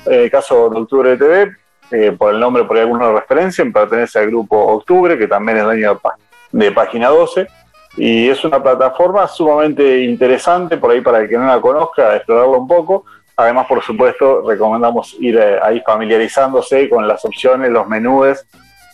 En 0.07 0.21
el 0.21 0.31
caso 0.31 0.69
de 0.69 0.81
Octubre 0.81 1.17
TV, 1.17 1.57
eh, 1.91 2.13
por 2.13 2.35
el 2.35 2.41
nombre, 2.41 2.65
por 2.65 2.79
alguna 2.79 3.13
referencia, 3.13 3.65
pertenece 3.73 4.19
al 4.19 4.27
grupo 4.27 4.59
Octubre, 4.59 5.19
que 5.19 5.27
también 5.27 5.59
es 5.59 5.65
dueño 5.65 6.01
de, 6.53 6.65
de 6.67 6.73
Página 6.73 7.09
12, 7.09 7.47
y 7.97 8.29
es 8.29 8.45
una 8.45 8.63
plataforma 8.63 9.27
sumamente 9.29 10.01
interesante, 10.01 10.77
por 10.77 10.91
ahí 10.91 11.01
para 11.01 11.21
el 11.21 11.29
que 11.29 11.39
no 11.39 11.47
la 11.47 11.61
conozca, 11.61 12.17
explorarla 12.17 12.57
un 12.57 12.69
poco. 12.69 13.05
Además, 13.37 13.67
por 13.67 13.83
supuesto, 13.83 14.43
recomendamos 14.47 15.17
ir 15.19 15.37
eh, 15.37 15.59
ahí 15.63 15.81
familiarizándose 15.81 16.89
con 16.89 17.07
las 17.07 17.25
opciones, 17.25 17.71
los 17.71 17.87
menús, 17.87 18.45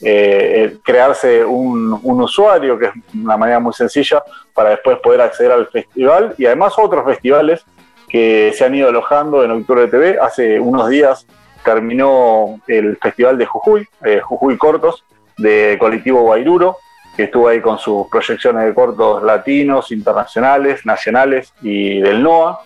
eh, 0.02 0.64
eh, 0.64 0.76
crearse 0.82 1.44
un, 1.44 1.92
usuario, 2.02 2.78
que 2.78 2.86
es 2.86 2.92
una 3.14 3.36
manera 3.36 3.60
muy 3.60 3.74
sencilla, 3.74 4.22
para 4.54 4.70
después 4.70 4.98
poder 4.98 5.20
acceder 5.20 5.52
al 5.52 5.66
festival 5.66 6.34
y 6.38 6.46
además 6.46 6.72
otros 6.78 7.04
festivales 7.04 7.64
que 8.08 8.52
se 8.56 8.64
han 8.64 8.74
ido 8.74 8.88
alojando 8.88 9.44
en 9.44 9.50
Octubre 9.50 9.88
TV. 9.88 10.18
Hace 10.18 10.58
unos 10.58 10.88
días 10.88 11.26
terminó 11.64 12.60
el 12.66 12.96
festival 12.96 13.36
de 13.36 13.44
Jujuy, 13.44 13.86
eh, 14.04 14.20
Jujuy 14.20 14.56
Cortos, 14.56 15.04
de 15.36 15.76
colectivo 15.78 16.22
Guairuro, 16.22 16.78
que 17.16 17.24
estuvo 17.24 17.48
ahí 17.48 17.60
con 17.60 17.78
sus 17.78 18.08
proyecciones 18.08 18.64
de 18.64 18.74
cortos 18.74 19.22
latinos, 19.22 19.90
internacionales, 19.92 20.84
nacionales 20.86 21.52
y 21.62 22.00
del 22.00 22.22
NOA. 22.22 22.60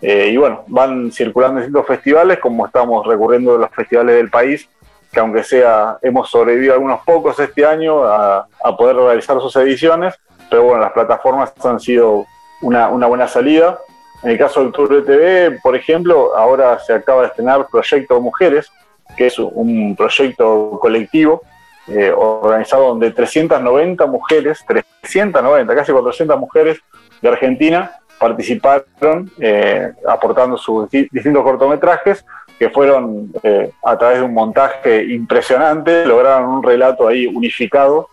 Eh, 0.00 0.30
y 0.32 0.36
bueno, 0.36 0.64
van 0.68 1.10
circulando 1.10 1.60
distintos 1.60 1.86
festivales, 1.86 2.38
como 2.38 2.66
estamos 2.66 3.06
recurriendo 3.06 3.56
a 3.56 3.58
los 3.58 3.70
festivales 3.70 4.16
del 4.16 4.30
país, 4.30 4.68
que 5.12 5.20
aunque 5.20 5.42
sea, 5.42 5.98
hemos 6.02 6.30
sobrevivido 6.30 6.74
algunos 6.74 7.00
pocos 7.04 7.38
este 7.40 7.64
año 7.64 8.04
a, 8.04 8.46
poder 8.76 8.96
realizar 8.96 9.40
sus 9.40 9.56
ediciones, 9.56 10.14
pero 10.48 10.64
bueno, 10.64 10.80
las 10.80 10.92
plataformas 10.92 11.52
han 11.64 11.80
sido 11.80 12.26
una, 12.62 12.88
una 12.88 13.06
buena 13.06 13.26
salida. 13.26 13.78
En 14.22 14.30
el 14.30 14.38
caso 14.38 14.60
del 14.60 14.72
Tour 14.72 14.88
de 14.88 15.02
TV, 15.02 15.58
por 15.62 15.74
ejemplo, 15.74 16.36
ahora 16.36 16.78
se 16.78 16.92
acaba 16.92 17.22
de 17.22 17.28
estrenar 17.28 17.66
Proyecto 17.70 18.20
Mujeres, 18.20 18.70
que 19.16 19.26
es 19.26 19.38
un 19.38 19.96
proyecto 19.96 20.78
colectivo 20.80 21.42
eh, 21.90 22.12
organizado 22.14 22.88
donde 22.88 23.10
390 23.10 24.06
mujeres, 24.06 24.64
390, 24.66 25.74
casi 25.74 25.92
400 25.92 26.38
mujeres 26.38 26.78
de 27.22 27.28
Argentina 27.28 27.92
participaron 28.18 29.30
eh, 29.38 29.92
aportando 30.06 30.56
sus 30.56 30.90
di- 30.90 31.08
distintos 31.10 31.42
cortometrajes 31.42 32.24
que 32.58 32.70
fueron 32.70 33.30
eh, 33.42 33.70
a 33.84 33.96
través 33.96 34.18
de 34.18 34.24
un 34.24 34.34
montaje 34.34 35.04
impresionante, 35.04 36.04
lograron 36.04 36.48
un 36.48 36.62
relato 36.62 37.06
ahí 37.06 37.26
unificado 37.26 38.08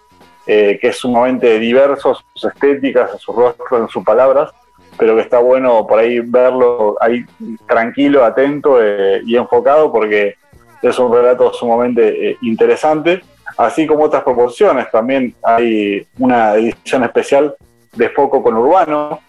eh, 0.46 0.78
que 0.80 0.90
es 0.90 0.98
sumamente 0.98 1.58
diverso, 1.58 2.16
sus 2.34 2.46
estéticas, 2.54 3.20
sus 3.20 3.36
rostros, 3.36 3.92
sus 3.92 4.04
palabras, 4.04 4.52
pero 4.98 5.16
que 5.16 5.22
está 5.24 5.40
bueno 5.40 5.88
por 5.88 5.98
ahí 5.98 6.20
verlo 6.20 6.96
ahí 7.02 7.26
tranquilo, 7.68 8.24
atento 8.24 8.78
eh, 8.82 9.22
y 9.26 9.36
enfocado 9.36 9.92
porque 9.92 10.36
es 10.84 11.00
un 11.00 11.12
relato 11.12 11.52
sumamente 11.52 12.30
eh, 12.30 12.38
interesante, 12.44 13.22
así 13.58 13.88
como 13.88 14.06
otras 14.06 14.24
proporciones. 14.24 14.90
También 14.92 15.36
hay 15.44 16.06
una 16.20 16.56
edición 16.56 17.04
especial 17.04 17.56
de 17.94 18.10
Foco 18.10 18.44
con 18.44 18.56
Urbano, 18.56 19.20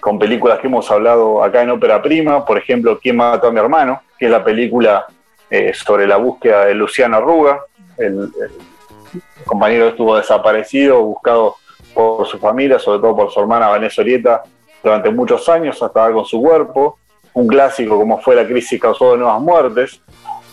con 0.00 0.18
películas 0.18 0.58
que 0.58 0.66
hemos 0.66 0.90
hablado 0.90 1.42
acá 1.42 1.62
en 1.62 1.70
Ópera 1.70 2.00
Prima, 2.02 2.44
por 2.44 2.58
ejemplo, 2.58 2.98
¿Quién 3.00 3.16
mató 3.16 3.48
a 3.48 3.52
mi 3.52 3.60
hermano? 3.60 4.02
que 4.18 4.26
es 4.26 4.30
la 4.30 4.44
película 4.44 5.06
eh, 5.50 5.72
sobre 5.74 6.06
la 6.06 6.16
búsqueda 6.16 6.66
de 6.66 6.74
Luciano 6.74 7.16
Arruga, 7.16 7.60
el, 7.98 8.30
compañero 9.44 9.88
estuvo 9.88 10.16
desaparecido, 10.16 11.02
buscado 11.02 11.56
por 11.92 12.26
su 12.26 12.38
familia, 12.38 12.78
sobre 12.78 13.00
todo 13.00 13.16
por 13.16 13.30
su 13.30 13.40
hermana 13.40 13.68
Vanessa 13.68 14.00
Orieta, 14.00 14.42
durante 14.82 15.10
muchos 15.10 15.48
años 15.48 15.82
hasta 15.82 16.00
dar 16.00 16.12
con 16.12 16.24
su 16.24 16.40
cuerpo. 16.40 16.98
Un 17.34 17.46
clásico 17.46 17.96
como 17.96 18.20
fue 18.20 18.34
La 18.34 18.46
crisis 18.46 18.80
causó 18.80 19.12
de 19.12 19.18
nuevas 19.18 19.40
muertes. 19.40 20.00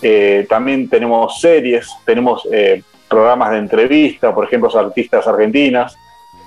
Eh, 0.02 0.46
también 0.50 0.90
tenemos 0.90 1.40
series, 1.40 1.90
tenemos 2.06 2.48
eh, 2.52 2.84
programas 3.10 3.52
de 3.52 3.58
entrevista, 3.58 4.34
por 4.34 4.46
ejemplo, 4.46 4.70
artistas 4.78 5.28
argentinas. 5.28 5.98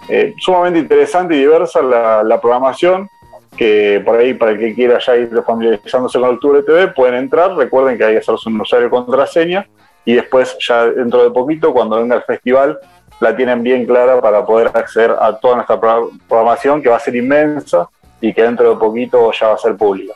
Eh, 0.09 0.35
sumamente 0.39 0.81
interesante 0.81 1.35
y 1.35 1.41
diversa 1.41 1.83
la, 1.83 2.23
la 2.23 2.41
programación. 2.41 3.09
que 3.57 4.01
por 4.03 4.17
ahí 4.17 4.33
para 4.33 4.53
el 4.53 4.59
que 4.59 4.75
quiera 4.75 4.99
ya 4.99 5.15
ir 5.15 5.31
familiarizándose 5.47 6.19
con 6.19 6.31
Octubre 6.31 6.63
TV 6.63 6.89
pueden 6.89 7.17
entrar, 7.17 7.55
recuerden 7.55 7.99
que 7.99 8.05
hay 8.05 8.13
que 8.15 8.21
hacerse 8.21 8.49
un 8.49 8.59
usuario 8.59 8.89
y 8.89 8.91
contraseña 8.91 9.67
y 10.07 10.15
después 10.15 10.57
ya 10.59 10.87
dentro 10.87 11.23
de 11.23 11.31
poquito 11.31 11.73
cuando 11.73 11.97
venga 11.97 12.17
el 12.17 12.23
festival 12.23 12.79
la 13.21 13.37
tienen 13.37 13.63
bien 13.63 13.87
clara 13.87 14.21
para 14.21 14.45
poder 14.45 14.71
acceder 14.75 15.13
a 15.13 15.39
toda 15.39 15.57
nuestra 15.57 15.79
programación 15.79 16.83
que 16.83 16.89
va 16.89 16.97
a 16.97 17.01
ser 17.01 17.15
inmensa 17.15 17.89
y 18.21 18.33
que 18.33 18.43
dentro 18.43 18.71
de 18.71 18.77
poquito 18.77 19.31
ya 19.33 19.49
va 19.49 19.55
a 19.55 19.59
ser 19.59 19.77
pública. 19.77 20.15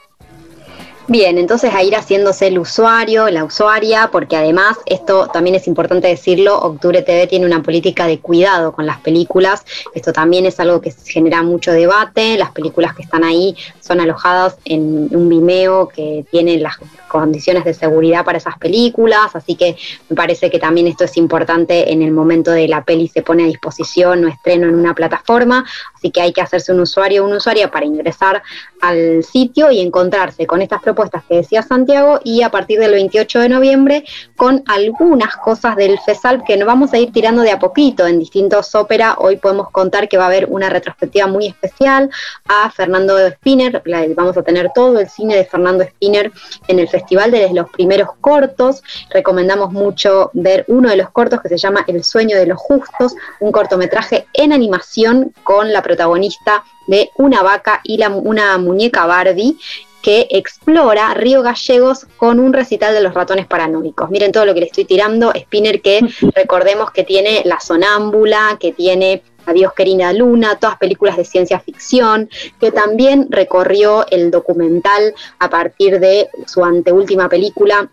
Bien, 1.09 1.39
entonces 1.39 1.73
a 1.73 1.85
ir 1.85 1.95
haciéndose 1.95 2.49
el 2.49 2.59
usuario, 2.59 3.29
la 3.31 3.45
usuaria, 3.45 4.09
porque 4.11 4.35
además, 4.35 4.77
esto 4.87 5.29
también 5.29 5.55
es 5.55 5.69
importante 5.69 6.09
decirlo, 6.09 6.59
Octubre 6.59 7.01
TV 7.01 7.29
tiene 7.29 7.47
una 7.47 7.63
política 7.63 8.09
de 8.09 8.19
cuidado 8.19 8.73
con 8.73 8.87
las 8.87 8.99
películas, 8.99 9.65
esto 9.95 10.13
también 10.13 10.47
es 10.47 10.59
algo 10.59 10.81
que 10.81 10.93
genera 11.07 11.45
mucho 11.45 11.71
debate, 11.71 12.37
las 12.37 12.51
películas 12.51 12.93
que 12.97 13.03
están 13.03 13.23
ahí 13.23 13.57
son 13.87 14.01
alojadas 14.01 14.59
en 14.65 15.09
un 15.15 15.29
Vimeo 15.29 15.89
que 15.89 16.25
tiene 16.31 16.59
las 16.59 16.77
condiciones 17.09 17.65
de 17.65 17.75
seguridad 17.75 18.25
para 18.25 18.39
esas 18.39 18.59
películas, 18.59 19.35
así 19.35 19.55
que 19.55 19.77
me 20.09 20.17
parece 20.17 20.51
que 20.51 20.59
también 20.59 20.87
esto 20.87 21.05
es 21.05 21.17
importante 21.17 21.93
en 21.93 22.03
el 22.03 22.11
momento 22.11 22.51
de 22.51 22.69
la 22.69 22.85
peli 22.85 23.09
se 23.09 23.23
pone 23.23 23.45
a 23.45 23.47
disposición 23.47 24.25
o 24.25 24.29
estreno 24.29 24.67
en 24.69 24.75
una 24.75 24.95
plataforma, 24.95 25.65
así 25.95 26.11
que 26.11 26.21
hay 26.21 26.33
que 26.33 26.41
hacerse 26.41 26.73
un 26.73 26.81
usuario 26.81 27.23
o 27.23 27.27
una 27.27 27.37
usuaria 27.37 27.71
para 27.71 27.87
ingresar 27.87 28.43
al 28.81 29.25
sitio 29.25 29.71
y 29.71 29.81
encontrarse 29.81 30.47
con 30.47 30.63
estas 30.63 30.83
propuestas 30.83 31.25
que 31.29 31.37
decía 31.37 31.63
Santiago 31.63 32.21
y 32.25 32.43
a 32.43 32.51
partir 32.51 32.79
del 32.79 32.93
28 32.93 33.41
de 33.41 33.49
noviembre 33.49 34.05
con 34.37 34.63
algunas 34.67 35.37
cosas 35.37 35.77
del 35.77 35.99
FESALP 35.99 36.45
que 36.45 36.57
nos 36.57 36.67
vamos 36.67 36.93
a 36.93 36.99
ir 36.99 37.13
tirando 37.13 37.43
de 37.43 37.51
a 37.51 37.59
poquito 37.59 38.07
en 38.07 38.19
distintos 38.19 38.75
ópera. 38.75 39.17
Hoy 39.19 39.37
podemos 39.37 39.71
contar 39.71 40.09
que 40.09 40.19
va 40.19 40.25
a 40.25 40.29
haber 40.29 40.47
una 40.51 40.69
retrospectiva 40.69 41.27
muy 41.27 41.47
especial 41.47 42.11
a 42.49 42.71
Fernando 42.71 43.17
Spinner, 43.31 43.76
vamos 44.15 44.37
a 44.37 44.43
tener 44.43 44.71
todo 44.75 44.99
el 44.99 45.09
cine 45.09 45.37
de 45.37 45.45
Fernando 45.45 45.85
Spinner 45.85 46.33
en 46.69 46.79
el 46.79 46.89
festival 46.89 47.31
desde 47.31 47.55
los 47.55 47.71
primeros 47.71 48.09
cortos. 48.21 48.83
Recomendamos 49.11 49.73
mucho 49.73 50.31
ver 50.33 50.65
uno 50.69 50.91
de 50.91 50.97
los 50.97 51.11
cortos 51.11 51.41
que 51.41 51.49
se 51.49 51.59
llama 51.59 51.85
El 51.87 52.05
sueño 52.05 52.37
de 52.37 52.47
los 52.47 52.59
justos, 52.59 53.15
un 53.41 53.53
cortometraje 53.53 54.27
en 54.33 54.53
animación 54.53 55.33
con 55.45 55.73
la 55.73 55.83
protagonista 55.83 56.65
de 56.87 57.11
una 57.17 57.43
vaca 57.43 57.81
y 57.83 57.99
la, 57.99 58.09
una 58.11 58.59
muñeca 58.59 59.07
Barbie 59.07 59.59
que 60.07 60.29
explora 60.31 61.15
Río 61.15 61.43
Gallegos 61.43 62.07
con 62.17 62.39
un 62.39 62.53
recital 62.53 62.95
de 62.95 63.01
los 63.01 63.13
ratones 63.13 63.47
paranoicos. 63.47 64.09
Miren 64.09 64.31
todo 64.31 64.47
lo 64.47 64.55
que 64.55 64.61
le 64.61 64.67
estoy 64.67 64.85
tirando. 64.85 65.33
Spinner 65.37 65.83
que 65.83 66.01
recordemos 66.37 66.93
que 66.93 67.03
tiene 67.03 67.43
La 67.45 67.59
Sonámbula, 67.59 68.57
que 68.61 68.71
tiene 68.71 69.25
Adiós 69.47 69.73
querida 69.73 70.13
Luna, 70.13 70.57
todas 70.57 70.77
películas 70.77 71.17
de 71.17 71.25
ciencia 71.25 71.61
ficción, 71.61 72.29
que 72.61 72.73
también 72.73 73.29
recorrió 73.31 74.07
el 74.11 74.31
documental 74.31 75.15
a 75.39 75.49
partir 75.49 76.01
de 76.01 76.29
su 76.47 76.65
anteúltima 76.65 77.29
película, 77.29 77.89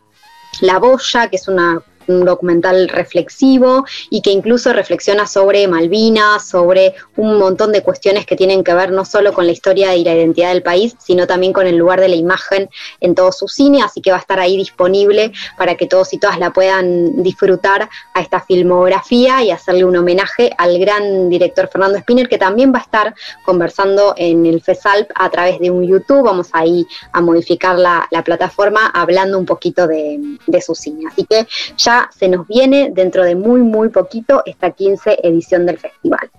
La 0.62 0.80
Boya, 0.80 1.30
que 1.30 1.38
es 1.38 1.48
una 1.48 1.82
un 2.08 2.26
documental 2.26 2.90
reflexivo 2.90 3.86
y 4.10 4.22
que 4.22 4.32
incluso 4.32 4.74
reflexiona 4.74 5.28
sobre 5.28 5.68
Malvinas, 5.68 6.48
sobre 6.48 6.94
un 7.16 7.38
montón 7.38 7.72
de 7.72 7.82
cuestiones 7.82 8.26
que 8.26 8.36
tienen 8.36 8.64
que 8.64 8.74
ver 8.74 8.92
no 8.92 9.06
solo 9.06 9.34
con 9.34 9.46
la 9.46 9.52
historia 9.52 9.96
y 9.96 10.04
la 10.04 10.16
identidad 10.16 10.50
del 10.50 10.64
país, 10.64 10.96
sino 11.00 11.28
también 11.28 11.54
con 11.54 11.68
el 11.68 11.78
lugar 11.78 12.00
de 12.00 12.10
la 12.10 12.16
imagen 12.16 12.70
en 13.00 13.16
todo 13.16 13.32
su 13.32 13.48
cine, 13.48 13.82
así 13.84 14.02
que 14.02 14.12
va 14.12 14.18
a 14.18 14.22
estar 14.22 14.40
ahí 14.40 14.58
disponible 14.58 15.32
para 15.58 15.76
que 15.76 15.88
todos 15.88 16.14
y 16.14 16.18
todas 16.18 16.40
la 16.40 16.52
puedan 16.52 17.24
disfrutar 17.24 17.90
a 18.14 18.22
esta 18.22 18.42
filmografía 18.42 19.44
y 19.44 19.52
hacerle 19.52 19.86
un 19.86 19.96
homenaje 19.96 20.52
al 20.58 20.78
gran 20.80 21.30
director 21.30 21.68
Fernando 21.68 22.00
Spinner, 22.00 22.28
que 22.28 22.38
también 22.38 22.74
va 22.74 22.80
a 22.80 22.84
estar 22.84 23.16
conversando 23.46 24.14
en 24.18 24.46
el 24.46 24.62
FESALP 24.62 25.12
a 25.16 25.30
través 25.30 25.60
de 25.60 25.72
un 25.72 25.86
YouTube, 25.86 26.24
vamos 26.24 26.50
ahí 26.54 26.86
a 27.12 27.22
modificar 27.22 27.78
la, 27.78 28.08
plataforma 28.24 28.88
hablando 28.94 29.38
un 29.38 29.46
poquito 29.46 29.86
de, 29.86 30.38
de 30.48 30.62
su 30.62 30.76
cine. 30.76 31.04
Así 31.12 31.26
que 31.26 31.46
ya 31.76 31.93
se 32.12 32.28
nos 32.28 32.48
viene 32.48 32.92
dentro 32.94 33.24
de 33.24 33.36
muy, 33.36 33.62
muy 33.62 33.90
poquito 33.90 34.44
esta 34.46 34.72
15 34.72 35.20
edición 35.24 35.66
del 35.66 35.78
festival. 35.78 36.30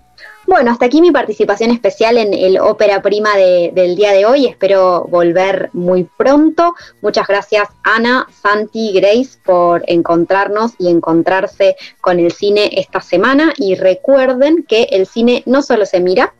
Bueno, 0.46 0.70
hasta 0.70 0.86
aquí 0.86 1.00
mi 1.00 1.10
participación 1.10 1.70
especial 1.70 2.18
en 2.18 2.34
el 2.34 2.58
ópera 2.58 3.00
prima 3.00 3.34
del 3.36 3.96
día 3.96 4.12
de 4.12 4.26
hoy. 4.26 4.46
Espero 4.46 5.06
volver 5.08 5.70
muy 5.72 6.04
pronto. 6.04 6.74
Muchas 7.00 7.26
gracias 7.26 7.68
Ana, 7.82 8.26
Santi, 8.42 8.92
Grace 8.92 9.38
por 9.42 9.82
encontrarnos 9.86 10.72
y 10.78 10.90
encontrarse 10.90 11.76
con 12.00 12.20
el 12.20 12.32
cine 12.32 12.70
esta 12.72 13.00
semana. 13.00 13.54
Y 13.56 13.74
recuerden 13.74 14.64
que 14.68 14.82
el 14.90 15.06
cine 15.06 15.42
no 15.46 15.62
solo 15.62 15.86
se 15.86 16.00
mira, 16.00 16.34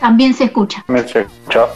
también 0.00 0.34
se 0.34 0.44
escucha. 0.44 0.84
Me 0.86 1.00
escucha. 1.00 1.68